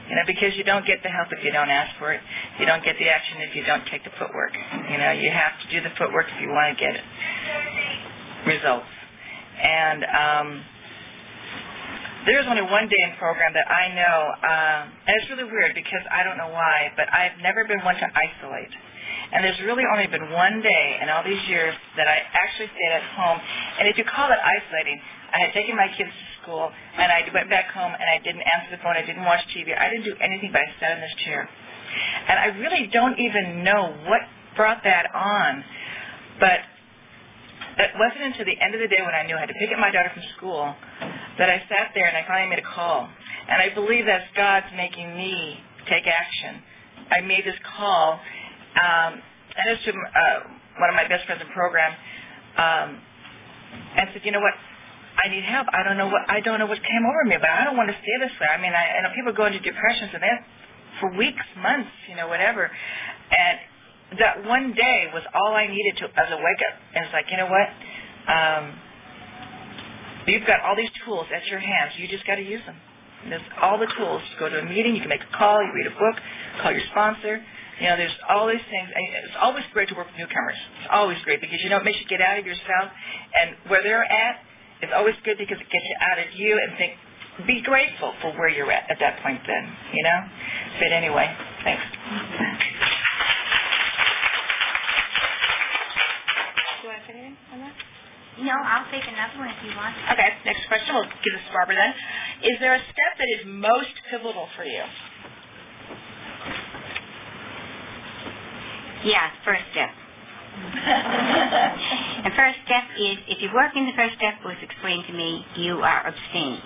[0.09, 2.21] You know, because you don't get the help if you don't ask for it.
[2.59, 4.53] You don't get the action if you don't take the footwork.
[4.91, 7.03] You know, you have to do the footwork if you want to get it.
[8.45, 8.87] results.
[9.61, 10.63] And um,
[12.25, 16.01] there's only one day in program that I know, um, and it's really weird because
[16.09, 18.73] I don't know why, but I've never been one to isolate.
[19.31, 22.93] And there's really only been one day in all these years that I actually stayed
[22.93, 23.37] at home.
[23.79, 25.01] And if you call it isolating,
[25.33, 28.41] I had taken my kids to school, and I went back home, and I didn't
[28.41, 31.01] answer the phone, I didn't watch TV, I didn't do anything but I sat in
[31.01, 31.45] this chair.
[31.45, 34.21] And I really don't even know what
[34.55, 35.63] brought that on,
[36.39, 36.59] but
[37.77, 39.69] it wasn't until the end of the day when I knew I had to pick
[39.69, 40.73] up my daughter from school
[41.37, 43.09] that I sat there and I finally made a call.
[43.49, 45.59] And I believe that's God's making me
[45.89, 46.61] take action.
[47.11, 49.21] I made this call, um,
[49.55, 50.39] and it's to uh,
[50.79, 51.93] one of my best friends in program,
[52.57, 52.97] um,
[53.97, 54.53] and said, you know what,
[55.23, 55.67] I need help.
[55.71, 57.89] I don't know what I don't know what came over me, but I don't want
[57.89, 58.47] to stay this way.
[58.47, 60.43] I mean, I, I know people go into depressions and that
[60.99, 62.69] for weeks, months, you know, whatever.
[63.31, 66.75] And that one day was all I needed to as a wake up.
[66.95, 67.67] And it's like, you know what?
[68.31, 68.63] Um,
[70.31, 71.93] you've got all these tools at your hands.
[71.97, 72.75] You just got to use them.
[73.23, 74.21] And there's all the tools.
[74.33, 76.15] You go to a meeting, you can make a call, you read a book,
[76.61, 77.41] call your sponsor.
[77.81, 78.89] You know, there's all these things.
[78.93, 80.55] And it's always great to work with newcomers.
[80.81, 82.91] It's always great because you know it makes you get out of yourself
[83.41, 84.39] and where they're at
[84.81, 86.93] it's always good because it gets you out of you and think,
[87.47, 90.19] be grateful for where you're at at that point then, you know?
[90.79, 91.83] But anyway, thanks.
[91.83, 91.97] Do
[96.83, 97.73] you want to say anything on that?
[98.41, 99.95] No, I'll take another one if you want.
[100.11, 100.93] Okay, next question.
[100.95, 101.93] We'll give this to Barbara then.
[102.51, 104.83] Is there a step that is most pivotal for you?
[109.05, 109.89] Yeah, first step.
[112.25, 115.45] the first step is, if you work in the first step was explained to me,
[115.55, 116.61] you are abstaining.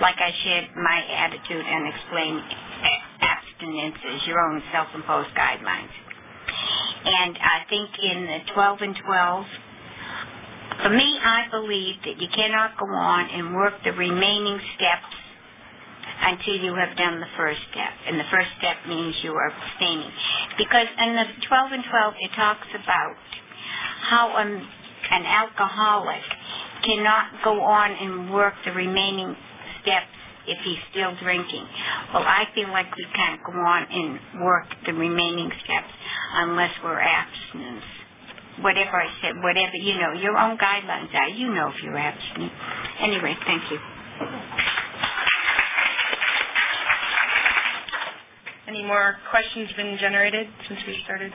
[0.00, 2.42] Like I shared my attitude and explained
[3.20, 5.94] abstinence as your own self-imposed guidelines.
[7.04, 9.46] And I think in the 12 and 12,
[10.82, 15.14] for me, I believe that you cannot go on and work the remaining steps
[16.22, 17.92] until you have done the first step.
[18.06, 20.10] And the first step means you are abstaining.
[20.56, 23.16] Because in the 12 and 12, it talks about
[24.02, 24.66] how an,
[25.10, 26.22] an alcoholic
[26.84, 29.36] cannot go on and work the remaining
[29.82, 30.06] steps
[30.46, 31.66] if he's still drinking.
[32.12, 35.92] Well, I feel like we can't go on and work the remaining steps
[36.34, 37.82] unless we're abstinent.
[38.60, 41.28] Whatever I said, whatever, you know, your own guidelines are.
[41.28, 42.52] You know if you're abstinent.
[43.00, 43.78] Anyway, thank you.
[48.68, 51.32] Any more questions been generated since we started?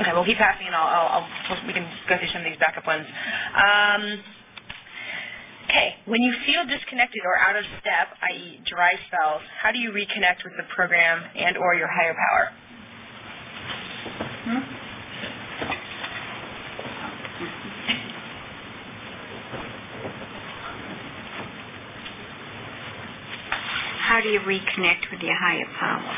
[0.00, 2.58] Okay, we'll keep passing, and I'll, I'll, I'll we can go through some of these
[2.58, 3.06] backup ones.
[3.56, 4.20] Um,
[5.70, 9.90] okay, when you feel disconnected or out of step, i.e., dry spells, how do you
[9.90, 12.52] reconnect with the program and or your higher power?
[24.16, 26.16] How do you reconnect with your higher power?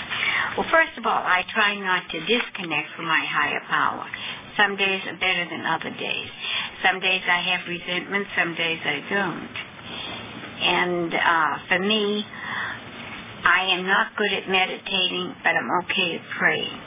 [0.57, 4.07] Well, first of all, I try not to disconnect from my higher power.
[4.57, 6.31] Some days are better than other days.
[6.87, 9.55] Some days I have resentment, some days I don't.
[10.63, 12.25] And uh, for me,
[13.43, 16.81] I am not good at meditating, but I'm okay at praying.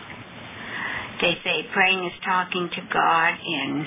[1.19, 3.85] They say praying is talking to God and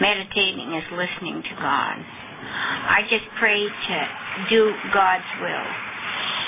[0.00, 1.94] meditating is listening to God.
[2.42, 4.08] I just pray to
[4.48, 5.66] do God's will.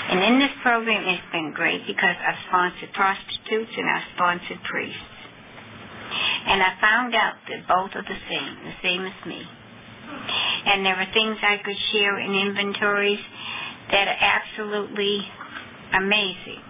[0.09, 4.99] And in this program, it's been great because I've sponsored prostitutes and I've sponsored priests.
[6.45, 9.41] And I found out that both are the same, the same as me.
[10.65, 13.19] And there are things I could share in inventories
[13.91, 15.25] that are absolutely
[15.93, 16.61] amazing.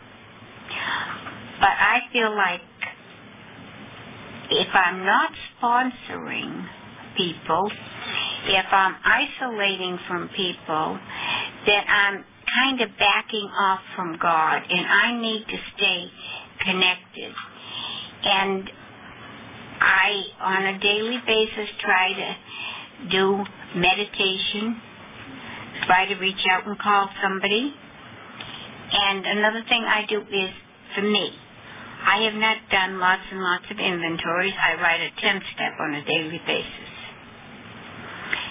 [1.60, 2.62] But I feel like
[4.52, 6.66] if I'm not sponsoring
[7.18, 7.72] people,
[8.46, 11.00] if I'm isolating from people,
[11.66, 16.06] then I'm kind of backing off from God and I need to stay
[16.66, 17.34] connected.
[18.24, 18.72] And
[19.80, 23.44] I, on a daily basis, try to do
[23.76, 24.82] meditation,
[25.86, 27.74] try to reach out and call somebody.
[28.92, 30.50] And another thing I do is
[30.96, 31.32] for me.
[32.06, 34.54] I have not done lots and lots of inventories.
[34.62, 36.93] I write a 10 step on a daily basis.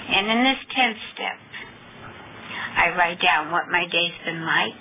[0.08, 1.38] And in this 10 step,
[2.76, 4.80] I write down what my day's been like,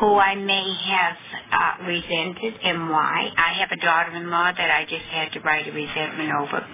[0.00, 1.16] who I may have
[1.50, 3.30] uh, resented and why.
[3.36, 6.64] I have a daughter-in-law that I just had to write a resentment over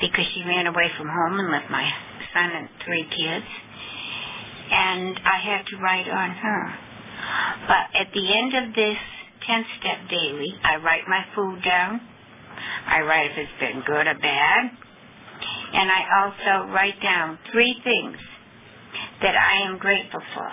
[0.00, 1.88] because she ran away from home and left my
[2.34, 3.46] son and three kids.
[4.70, 6.74] And I had to write on her.
[7.68, 8.98] But at the end of this
[9.46, 12.00] 10 step daily, I write my food down.
[12.86, 14.70] I write if it's been good or bad.
[15.74, 18.16] And I also write down three things
[19.22, 20.50] that I am grateful for.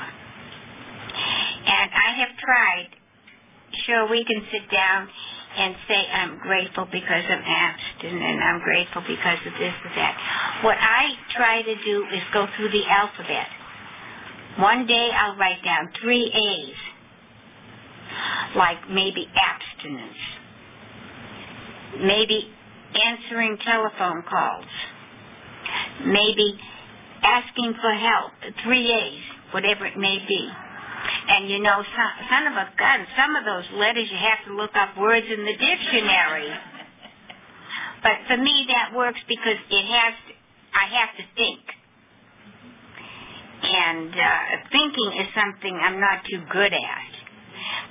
[1.65, 2.87] And I have tried,
[3.85, 5.07] sure, we can sit down
[5.55, 10.61] and say, I'm grateful because I'm abstinent, and I'm grateful because of this or that.
[10.63, 13.47] What I try to do is go through the alphabet.
[14.57, 16.75] One day I'll write down three A's,
[18.55, 20.17] like maybe abstinence,
[22.01, 22.49] maybe
[22.95, 24.65] answering telephone calls,
[26.05, 26.59] maybe
[27.23, 28.31] asking for help,
[28.63, 30.49] three A's, whatever it may be.
[31.27, 31.83] And you know,
[32.29, 35.45] son, of a gun, some of those letters you have to look up words in
[35.45, 36.49] the dictionary.
[38.01, 40.33] But for me, that works because it has, to,
[40.73, 41.59] I have to think.
[43.63, 47.22] And uh, thinking is something I'm not too good at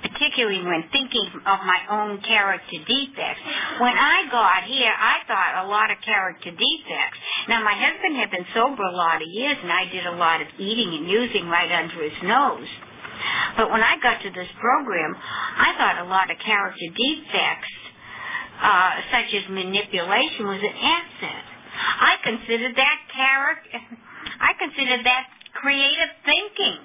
[0.01, 3.41] particularly when thinking of my own character defects.
[3.79, 7.19] When I got here, I thought a lot of character defects.
[7.47, 10.41] Now, my husband had been sober a lot of years, and I did a lot
[10.41, 12.67] of eating and using right under his nose.
[13.57, 17.73] But when I got to this program, I thought a lot of character defects,
[18.61, 21.45] uh, such as manipulation, was an asset.
[21.73, 23.79] I considered that character,
[24.39, 26.77] I considered that creative thinking.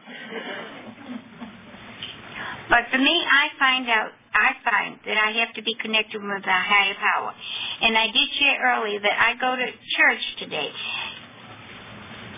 [2.69, 6.45] But for me, I find out, I find that I have to be connected with
[6.45, 7.33] a higher power.
[7.81, 10.71] And I did share earlier that I go to church today.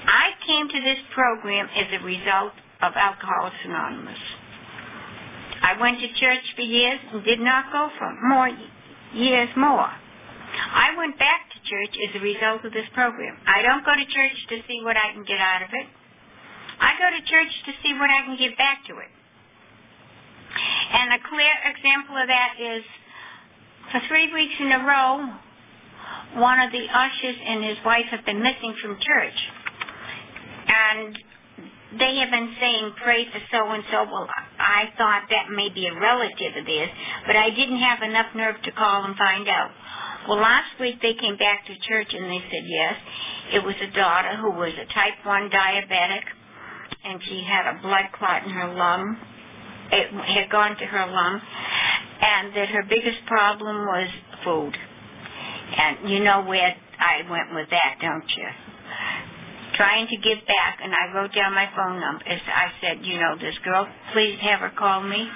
[0.06, 2.52] I came to this program as a result
[2.82, 4.18] of Alcoholics Anonymous.
[5.62, 8.48] I went to church for years and did not go for more
[9.12, 9.90] years more.
[9.90, 13.36] I went back to church as a result of this program.
[13.46, 15.86] I don't go to church to see what I can get out of it.
[16.80, 19.12] I go to church to see what I can give back to it.
[20.92, 22.84] And a clear example of that is
[23.92, 25.34] for three weeks in a row,
[26.40, 29.38] one of the ushers and his wife have been missing from church.
[30.68, 31.18] And
[31.98, 34.04] they have been saying, pray for so and so.
[34.04, 34.28] Well,
[34.58, 36.90] I thought that may be a relative of theirs,
[37.26, 39.70] but I didn't have enough nerve to call and find out.
[40.28, 42.94] Well, last week they came back to church and they said yes.
[43.54, 46.22] It was a daughter who was a type 1 diabetic
[47.04, 49.16] and she had a blood clot in her lung
[49.92, 51.40] it had gone to her lung,
[52.22, 54.08] and that her biggest problem was
[54.44, 54.76] food.
[55.76, 58.48] And you know where I went with that, don't you?
[59.74, 62.24] Trying to give back, and I wrote down my phone number.
[62.26, 65.28] As I said, you know, this girl, please have her call me.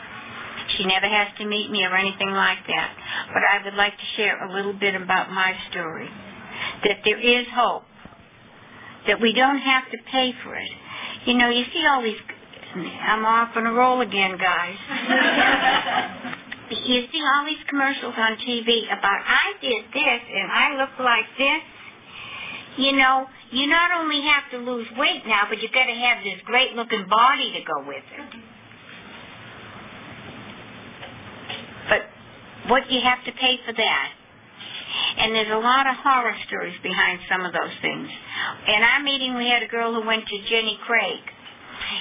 [0.76, 2.96] She never has to meet me or anything like that.
[3.32, 6.08] But I would like to share a little bit about my story.
[6.84, 7.84] That there is hope.
[9.06, 10.70] That we don't have to pay for it.
[11.26, 12.20] You know, you see all these
[12.74, 14.74] I'm off on a roll again, guys.
[16.70, 21.26] you see all these commercials on TV about I did this and I look like
[21.38, 21.62] this.
[22.76, 26.24] You know, you not only have to lose weight now, but you've got to have
[26.24, 28.42] this great looking body to go with it.
[31.88, 34.08] But what you have to pay for that?
[35.18, 38.08] And there's a lot of horror stories behind some of those things.
[38.66, 41.20] In our meeting, we had a girl who went to Jenny Craig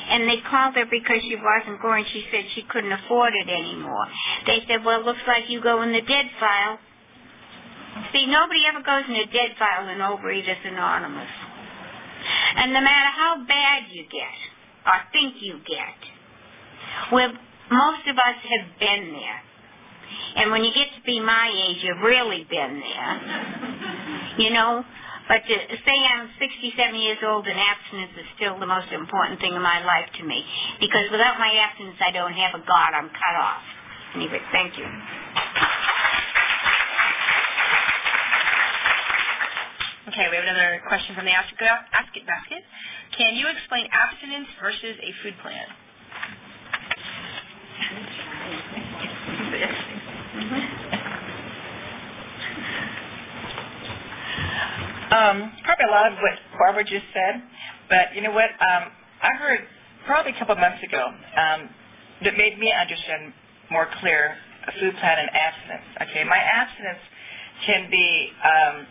[0.10, 2.06] and they called her because she wasn't going.
[2.12, 4.08] She said she couldn't afford it anymore.
[4.46, 6.80] They said, well, it looks like you go in the dead file.
[8.12, 11.30] See, nobody ever goes in the dead file in Overeaters Anonymous.
[12.56, 14.38] And no matter how bad you get,
[14.86, 17.30] or think you get, where
[17.72, 19.42] most of us have been there,
[20.36, 24.36] And when you get to be my age, you've really been there.
[24.38, 24.84] You know?
[25.28, 29.54] But to say I'm 67 years old and abstinence is still the most important thing
[29.56, 30.44] in my life to me.
[30.80, 32.92] Because without my abstinence, I don't have a God.
[32.92, 33.64] I'm cut off.
[34.16, 34.86] Anyway, thank you.
[40.14, 42.64] Okay, we have another question from the Ask It, basket.
[43.18, 45.66] Can you explain abstinence versus a food plan?
[50.34, 50.83] Mm-hmm.
[55.14, 57.44] Um, probably a lot of what Barbara just said,
[57.90, 58.50] but you know what?
[58.50, 58.90] Um,
[59.22, 59.60] I heard
[60.08, 61.70] probably a couple months ago um,
[62.24, 63.34] that made me understand
[63.70, 64.36] more clear
[64.68, 65.86] a food plan and abstinence.
[66.10, 67.04] Okay, my abstinence
[67.66, 68.88] can be um,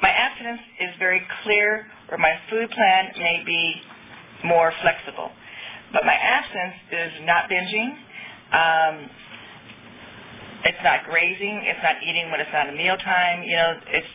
[0.00, 3.74] my abstinence is very clear, or my food plan may be
[4.44, 5.30] more flexible.
[5.92, 7.92] But my abstinence is not binging.
[8.52, 9.10] Um,
[10.64, 11.62] it's not grazing.
[11.64, 13.42] It's not eating when it's not a mealtime.
[13.42, 14.06] You know, it's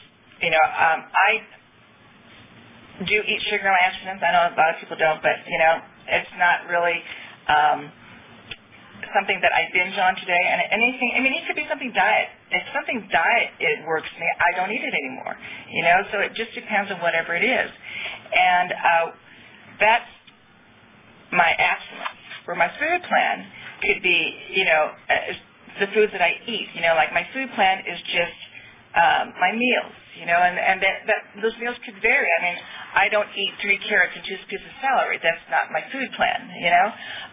[0.42, 1.42] you know, um, I
[3.06, 4.22] do eat sugar abstinence.
[4.26, 6.98] I know a lot of people don't, but you know, it's not really
[7.48, 7.92] um,
[9.14, 10.44] something that I binge on today.
[10.50, 12.30] And anything, I mean, it could be something diet.
[12.52, 15.38] If something diet it works for me, I don't eat it anymore.
[15.70, 17.70] You know, so it just depends on whatever it is,
[18.34, 19.06] and uh,
[19.80, 20.10] that's
[21.32, 22.18] my abstinence.
[22.46, 23.46] Where my food plan
[23.84, 25.16] could be, you know, uh,
[25.80, 26.68] the foods that I eat.
[26.74, 28.40] You know, like my food plan is just
[28.98, 32.26] um, my meals you know, and and that, that those meals could vary.
[32.26, 32.58] I mean,
[32.96, 35.22] I don't eat three carrots and two scoops of celery.
[35.22, 36.50] That's not my food plan.
[36.58, 36.88] You know,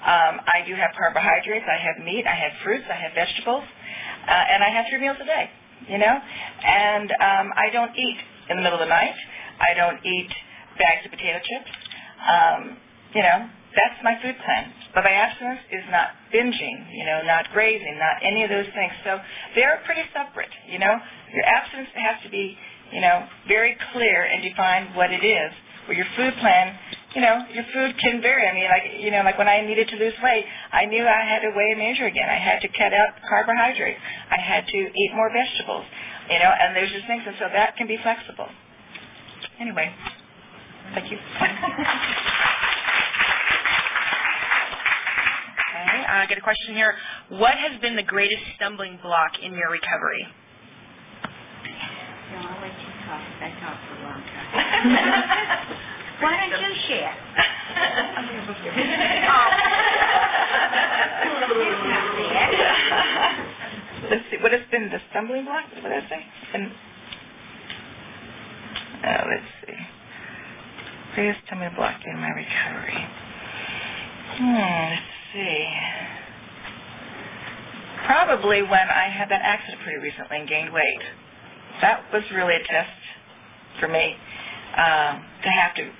[0.05, 1.65] um, I do have carbohydrates.
[1.65, 2.29] I have meat.
[2.29, 2.85] I have fruits.
[2.85, 5.49] I have vegetables, uh, and I have three meals a day.
[5.89, 8.19] You know, and um, I don't eat
[8.53, 9.17] in the middle of the night.
[9.61, 10.31] I don't eat
[10.77, 11.73] bags of potato chips.
[12.21, 12.77] Um,
[13.15, 14.73] you know, that's my food plan.
[14.95, 18.93] But my abstinence is not binging, you know, not grazing, not any of those things.
[19.05, 19.19] So
[19.55, 20.99] they're pretty separate, you know.
[21.35, 22.57] Your abstinence has to be
[22.95, 25.53] you know, very clear and define what it is.
[25.87, 26.79] Where your food plan,
[27.15, 28.49] you know, your food can vary.
[28.49, 31.27] I mean, like, you know, like when I needed to lose weight, I knew I
[31.27, 32.29] had to weigh and measure again.
[32.31, 34.01] I had to cut out carbohydrates.
[34.31, 35.85] I had to eat more vegetables,
[36.31, 38.49] you know, and there's just things, and so that can be flexible.
[39.61, 39.93] Anyway,
[40.95, 41.19] thank you.
[46.21, 46.95] I get a question here.
[47.29, 50.27] What has been the greatest stumbling block in your recovery?
[52.33, 53.23] No, I'll let you talk.
[53.41, 54.51] I talked for a long time.
[56.21, 57.15] Why don't you share?
[64.11, 64.37] Let's see.
[64.43, 65.65] What has been the stumbling block?
[65.75, 66.27] What did I say?
[66.55, 66.73] And,
[69.05, 69.79] uh, let's see.
[71.15, 73.07] Greatest stumbling block in my recovery.
[74.37, 75.14] Hmm.
[75.35, 75.67] See.
[78.07, 81.03] Probably when I had that accident pretty recently and gained weight
[81.81, 83.01] that was really a test
[83.81, 84.15] for me
[84.77, 85.91] um, to have to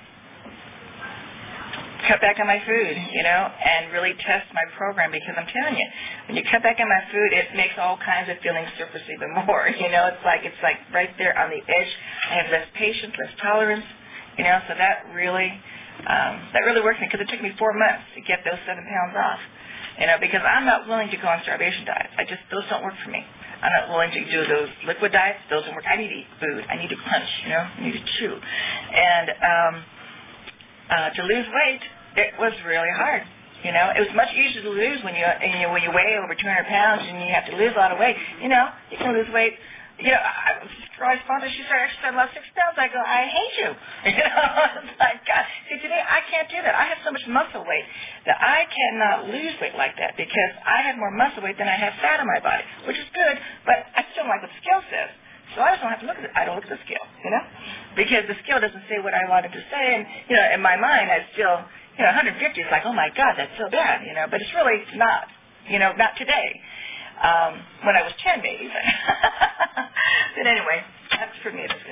[2.07, 5.75] cut back on my food, you know, and really test my program because I'm telling
[5.75, 5.87] you,
[6.27, 9.33] when you cut back on my food, it makes all kinds of feelings surface even
[9.45, 9.69] more.
[9.85, 11.91] You know, it's like it's like right there on the edge.
[12.31, 13.85] I have less patience, less tolerance,
[14.37, 15.51] you know, so that really
[16.03, 18.83] um, that really worked me because it took me four months to get those seven
[18.83, 19.39] pounds off.
[19.99, 22.11] You know, because I'm not willing to go on starvation diets.
[22.17, 23.23] I just those don't work for me.
[23.61, 25.39] I'm not willing to do those liquid diets.
[25.49, 25.87] Those don't work.
[25.87, 26.65] I need to eat food.
[26.69, 28.35] I need to crunch, you know, I need to chew.
[28.35, 29.73] And um,
[30.89, 31.81] uh, to lose weight,
[32.17, 33.23] it was really hard.
[33.63, 36.19] You know, it was much easier to lose when you, you know, when you weigh
[36.21, 38.15] over 200 pounds and you have to lose a lot of weight.
[38.41, 39.53] You know, you can lose weight
[39.99, 40.63] you know, I,
[40.99, 42.75] my sponsor, she started exercising about six pounds.
[42.75, 43.71] I go, I hate you.
[44.15, 44.45] You know,
[44.85, 45.43] it's like, God.
[45.67, 46.75] See, today I can't do that.
[46.75, 47.87] I have so much muscle weight
[48.27, 51.75] that I cannot lose weight like that because I have more muscle weight than I
[51.75, 53.35] have fat on my body, which is good,
[53.65, 55.11] but I still don't like what the scale says.
[55.53, 56.33] So I just don't have to look at it.
[56.35, 57.43] I don't look at the scale, you know,
[57.95, 60.75] because the scale doesn't say what I wanted to say, and you know, in my
[60.75, 61.61] mind, I still,
[61.95, 64.51] you know, 150 is like, oh my God, that's so bad, you know, but it's
[64.57, 65.29] really not,
[65.69, 66.49] you know, not today.
[67.23, 68.67] Um, when I was 10, maybe.
[68.69, 68.83] But,
[70.37, 71.73] but anyway, that's for me to do.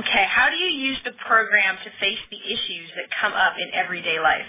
[0.00, 3.68] okay, how do you use the program to face the issues that come up in
[3.74, 4.46] everyday life?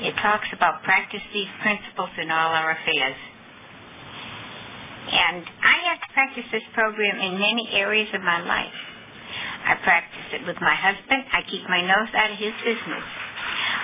[0.00, 3.16] It talks about practice these principles in all our affairs.
[5.10, 8.74] And I have to practice this program in many areas of my life.
[9.66, 11.24] I practice it with my husband.
[11.32, 13.04] I keep my nose out of his business.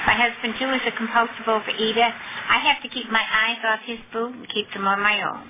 [0.06, 2.10] My husband, too, is a compulsive overeater.
[2.48, 5.48] I have to keep my eyes off his food and keep them on my own.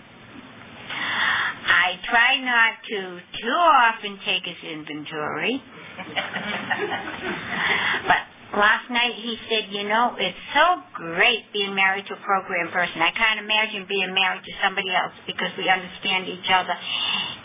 [1.67, 5.63] I try not to too often take his inventory.
[8.07, 8.23] but
[8.55, 13.03] last night he said, you know, it's so great being married to a program person.
[13.03, 16.77] I can't imagine being married to somebody else because we understand each other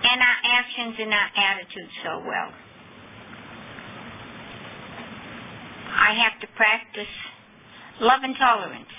[0.04, 2.50] and our actions and our attitudes so well.
[5.92, 7.14] I have to practice
[8.00, 8.94] love and tolerance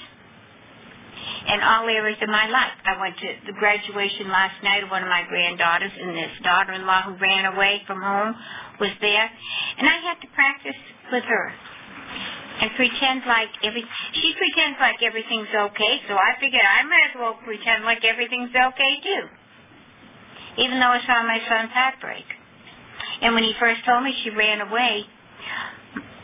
[1.49, 2.77] in all areas of my life.
[2.85, 7.03] I went to the graduation last night of one of my granddaughters, and this daughter-in-law
[7.03, 8.35] who ran away from home
[8.81, 9.31] was there,
[9.79, 10.79] and I had to practice
[11.11, 11.53] with her
[12.61, 13.85] and pretend like every
[14.15, 18.51] she pretends like everything's okay, so I figured I might as well pretend like everything's
[18.51, 19.25] okay too.
[20.59, 22.25] Even though I saw my son's heartbreak.
[23.23, 25.05] And when he first told me she ran away,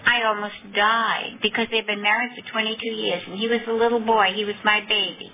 [0.04, 4.00] I almost died because they've been married for 22 years, and he was a little
[4.00, 4.32] boy.
[4.34, 5.30] He was my baby.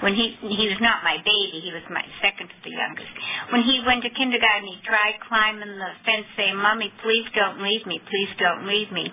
[0.00, 3.12] When he he was not my baby, he was my second to the youngest.
[3.52, 7.86] When he went to kindergarten, he tried climbing the fence, saying, "Mommy, please don't leave
[7.86, 8.00] me.
[8.08, 9.10] Please don't leave me."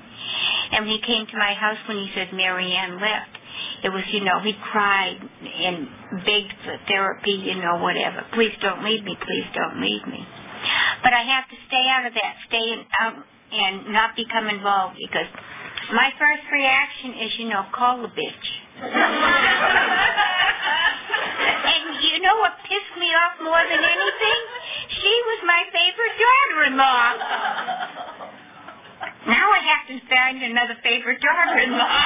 [0.71, 3.37] And when he came to my house, when he said Marianne left,
[3.83, 5.87] it was you know he cried and
[6.25, 8.25] begged for therapy, you know whatever.
[8.33, 9.15] Please don't leave me.
[9.15, 10.25] Please don't leave me.
[11.03, 13.15] But I have to stay out of that, stay out
[13.53, 15.27] and not become involved because
[15.93, 18.47] my first reaction is, you know, call the bitch.
[18.83, 18.91] And
[22.03, 24.39] you know what pissed me off more than anything?
[24.89, 27.05] She was my favorite daughter-in-law.
[29.27, 32.05] Now I have to find another favorite daughter-in-law.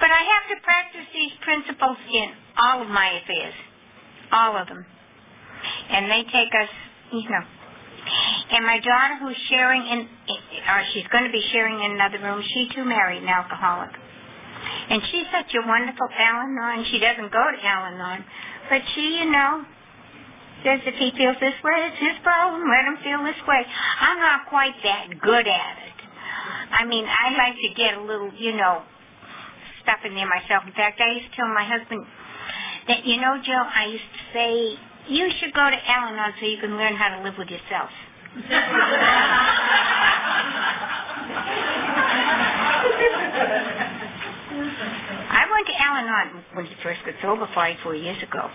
[0.00, 3.54] but I have to practice these principles in all of my affairs.
[4.30, 4.86] All of them.
[5.90, 6.68] And they take us,
[7.12, 7.44] you know,
[8.50, 11.92] and my daughter, who's sharing in, eh, eh, or she's going to be sharing in
[11.92, 13.90] another room, she too married an alcoholic.
[14.90, 16.84] And she's such a wonderful Al-Anon.
[16.90, 18.24] She doesn't go to Al-Anon,
[18.68, 19.64] but she, you know,
[20.64, 22.64] says if he feels this way, it's his problem.
[22.68, 23.64] Let him feel this way.
[24.00, 25.92] I'm not quite that good at it.
[26.72, 28.82] I mean, I like to get a little, you know,
[29.82, 30.64] stuff in there myself.
[30.66, 32.04] In fact, I used to tell my husband
[32.88, 36.58] that, you know, Joe, I used to say, you should go to Al-Anon so you
[36.58, 37.90] can learn how to live with yourself.
[44.54, 48.48] I went to Al-Anon when he first got sober 44 years ago.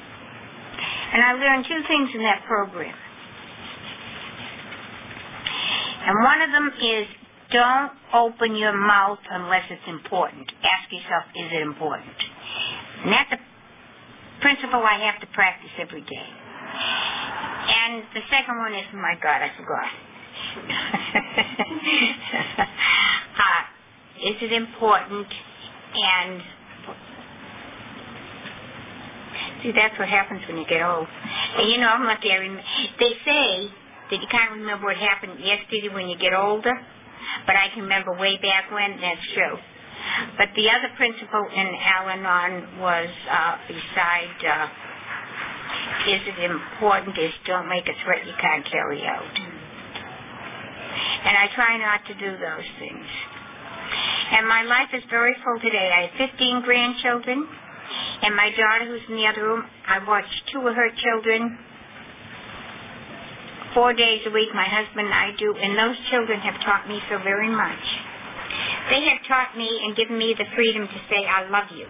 [1.14, 2.96] And I learned two things in that program.
[6.06, 7.08] And one of them is
[7.52, 10.50] don't open your mouth unless it's important.
[10.64, 12.16] Ask yourself, is it important?
[13.04, 13.40] And that's a
[14.42, 16.28] principle I have to practice every day.
[17.70, 19.90] And the second one is, my God, I forgot.
[23.38, 23.64] uh,
[24.30, 25.28] is it important?
[26.04, 26.42] And
[29.64, 31.08] see, that's what happens when you get old.
[31.58, 32.32] And you know, I'm lucky.
[32.32, 32.60] I rem-
[33.00, 33.70] they say
[34.12, 36.74] that you can't remember what happened yesterday when you get older,
[37.46, 39.00] but I can remember way back when.
[39.02, 39.58] That's true.
[40.38, 44.68] But the other principle in Al-Anon was, uh, beside uh,
[46.08, 49.36] is it important is don't make a threat you can't carry out.
[51.26, 53.06] And I try not to do those things.
[54.32, 55.92] And my life is very full today.
[55.96, 57.48] I have 15 grandchildren,
[58.22, 61.58] and my daughter who's in the other room, I watch two of her children
[63.74, 67.00] four days a week, my husband and I do, and those children have taught me
[67.10, 67.84] so very much.
[68.90, 71.86] They have taught me and given me the freedom to say, I love you.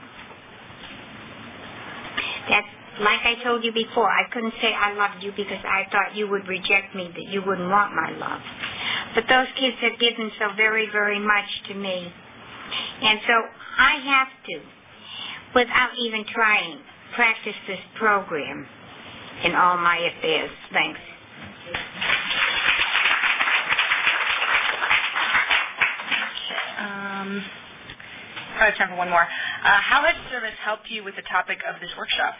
[2.49, 2.67] That's
[3.01, 6.27] like I told you before, I couldn't say I loved you because I thought you
[6.29, 8.41] would reject me, that you wouldn't want my love.
[9.15, 12.11] But those kids have given so very, very much to me.
[13.01, 13.33] And so
[13.77, 14.61] I have to,
[15.55, 16.79] without even trying,
[17.15, 18.67] practice this program
[19.43, 20.51] in all my affairs.
[20.73, 20.99] Thanks.
[26.79, 27.43] Um,
[28.59, 29.23] I have time for one more.
[29.23, 32.35] Uh, how has service helped you with the topic of this workshop?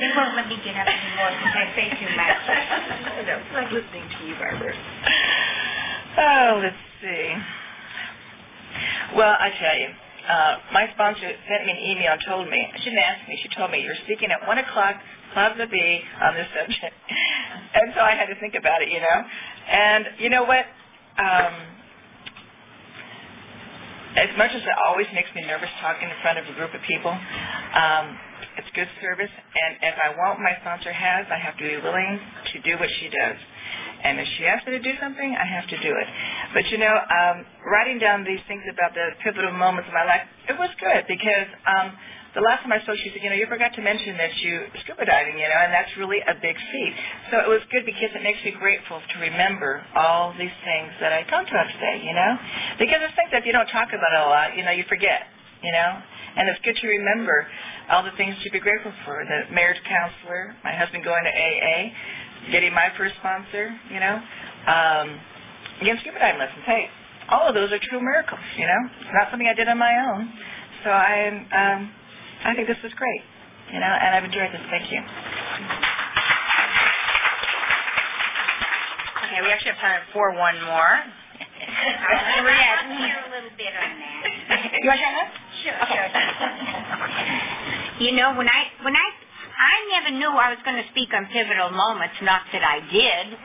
[0.00, 2.36] They won't let me get up anymore because I say too much.
[3.28, 4.74] It's like listening to you, Barbara.
[6.18, 7.32] Oh, let's see.
[9.16, 9.88] Well, I tell you,
[10.28, 13.48] uh, my sponsor sent me an email and told me, she didn't ask me, she
[13.56, 14.96] told me, you're speaking at 1 o'clock,
[15.32, 16.94] Plaza B, on this subject.
[17.74, 19.24] and so I had to think about it, you know.
[19.68, 20.64] And you know what?
[21.18, 21.54] Um,
[24.16, 26.82] as much as it always makes me nervous talking in front of a group of
[26.82, 28.18] people, um,
[28.58, 32.20] It's good service, and if I want my sponsor has, I have to be willing
[32.52, 33.38] to do what she does.
[34.02, 36.08] And if she asks me to do something, I have to do it.
[36.54, 40.22] But you know, um, writing down these things about the pivotal moments of my life,
[40.48, 41.92] it was good because um,
[42.34, 44.70] the last time I spoke, she said, you know, you forgot to mention that you
[44.86, 46.94] scuba diving, you know, and that's really a big feat.
[47.30, 51.10] So it was good because it makes me grateful to remember all these things that
[51.12, 52.32] I talked about today, you know,
[52.78, 54.86] because it's things that if you don't talk about it a lot, you know, you
[54.86, 55.26] forget,
[55.58, 55.90] you know,
[56.38, 57.46] and it's good to remember
[57.90, 59.26] all the things to be grateful for.
[59.26, 61.90] The marriage counselor, my husband going to AA,
[62.54, 64.22] getting my first sponsor, you know,
[64.70, 65.18] um,
[65.82, 66.62] again, scuba diving lessons.
[66.62, 66.86] Hey,
[67.28, 68.80] all of those are true miracles, you know.
[69.02, 70.30] It's not something I did on my own.
[70.84, 71.92] So I, um,
[72.44, 73.22] I think this is great,
[73.72, 74.62] you know, and I've enjoyed this.
[74.70, 75.00] Thank you.
[79.28, 80.94] Okay, we actually have time for one more.
[82.80, 84.24] I'll hear a little bit on that.
[84.82, 85.28] You want to share that?
[85.62, 86.08] Sure, sure.
[88.08, 89.06] You know, when I when I
[89.60, 92.16] I never knew I was going to speak on pivotal moments.
[92.24, 93.36] Not that I did,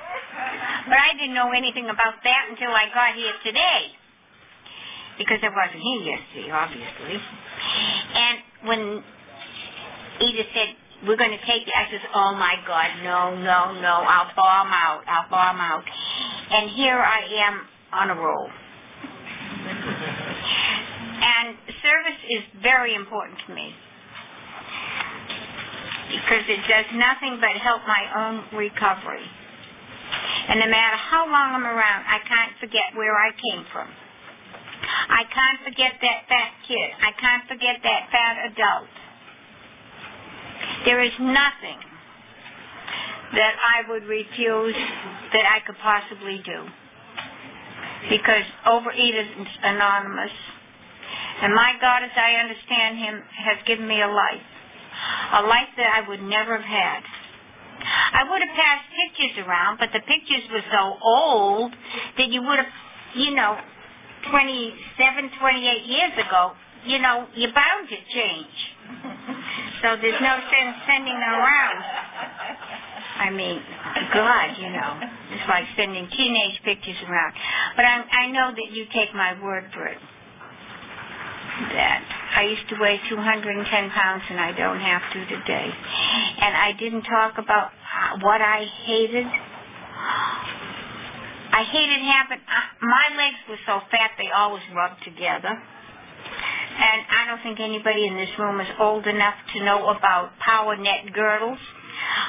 [0.88, 3.92] but I didn't know anything about that until I got here today,
[5.20, 7.20] because I wasn't here yesterday, obviously.
[7.20, 9.04] And when
[10.22, 10.76] Edith said
[11.08, 14.04] we're going to take it, I said, "Oh my God, no, no, no!
[14.08, 15.04] I'll bomb out.
[15.08, 15.84] I'll bomb out."
[16.52, 17.62] And here I am
[17.94, 18.50] on a roll.
[21.16, 23.74] And service is very important to me
[26.12, 29.24] because it does nothing but help my own recovery.
[30.48, 33.88] And no matter how long I'm around, I can't forget where I came from.
[35.10, 36.90] I can't forget that fat kid.
[37.02, 38.90] I can't forget that fat adult.
[40.86, 41.80] There is nothing
[43.34, 44.76] that I would refuse
[45.34, 46.66] that I could possibly do.
[48.10, 50.32] Because Overeaters is Anonymous
[51.42, 54.48] and my God, as I understand him, has given me a life.
[55.34, 57.04] A life that I would never have had.
[58.14, 61.74] I would have passed pictures around, but the pictures were so old
[62.18, 62.74] that you would have,
[63.16, 63.60] you know,
[64.30, 66.54] 27, 28 years ago,
[66.86, 68.58] you know, you're bound to change.
[69.82, 71.84] So there's no sense sending them around.
[73.18, 73.62] I mean,
[74.14, 75.00] God, you know,
[75.32, 77.34] it's like sending teenage pictures around.
[77.76, 79.98] But I, I know that you take my word for it
[81.56, 82.04] that
[82.36, 85.70] I used to weigh 210 pounds and I don't have to today.
[86.42, 89.26] And I didn't talk about uh, what I hated.
[91.56, 92.44] I hated having,
[92.82, 95.56] my legs were so fat they always rubbed together.
[95.56, 100.76] And I don't think anybody in this room is old enough to know about power
[100.76, 101.60] net girdles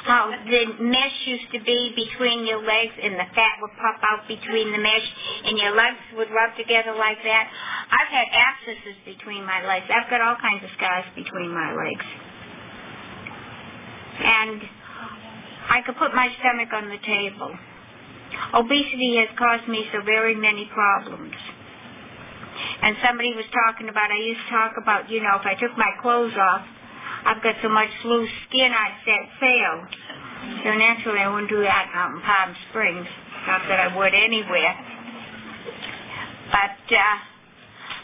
[0.07, 4.27] how the mesh used to be between your legs and the fat would pop out
[4.27, 5.07] between the mesh
[5.45, 7.45] and your legs would rub together like that.
[7.91, 9.85] I've had abscesses between my legs.
[9.91, 12.05] I've got all kinds of scars between my legs.
[14.19, 14.61] And
[15.69, 17.51] I could put my stomach on the table.
[18.53, 21.33] Obesity has caused me so very many problems.
[22.81, 25.77] And somebody was talking about, I used to talk about, you know, if I took
[25.77, 26.65] my clothes off,
[27.25, 29.75] I've got so much loose skin I'd set sail.
[30.63, 33.07] So naturally I wouldn't do that out in Palm Springs.
[33.47, 34.75] Not that I would anywhere.
[36.51, 37.17] But uh,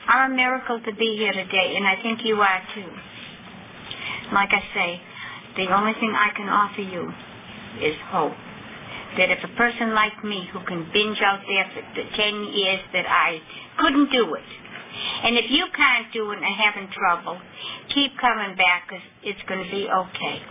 [0.08, 2.90] I'm a miracle to be here today, and I think you are too.
[4.34, 5.02] Like I say,
[5.56, 7.12] the only thing I can offer you
[7.82, 8.34] is hope.
[9.18, 12.80] That if a person like me who can binge out there for the 10 years
[12.94, 13.40] that I
[13.80, 14.44] couldn't do it,
[15.24, 17.40] and if you can't do it and are having trouble,
[17.94, 20.42] keep coming back because it's going to be okay.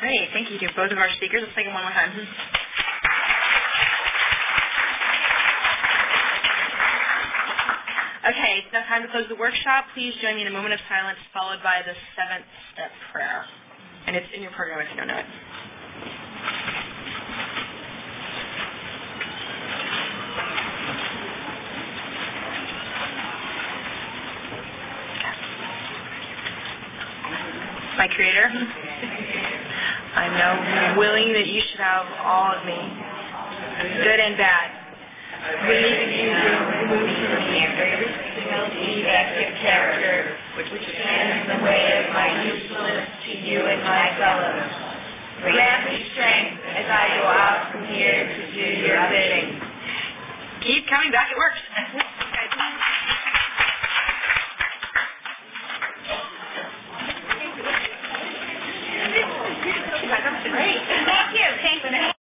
[0.00, 0.28] Great.
[0.32, 1.42] Thank you to both of our speakers.
[1.42, 2.56] Let's take it one more time.
[8.20, 9.86] Okay, it's now time to close the workshop.
[9.94, 12.44] Please join me in a moment of silence followed by the seventh
[12.74, 13.46] step prayer.
[14.06, 15.24] And it's in your program if you don't know it.
[27.96, 28.52] My Creator,
[30.14, 32.76] I know willing that you should have all of me,
[34.04, 34.79] good and bad.
[35.40, 41.96] Believe in you removes from me every single defective character which stands in the way
[41.96, 44.68] of my usefulness to you and my fellows.
[45.40, 49.56] Grant me strength as I go out from here to do your bidding.
[50.60, 51.56] Keep coming back, it works.
[60.50, 62.19] Great.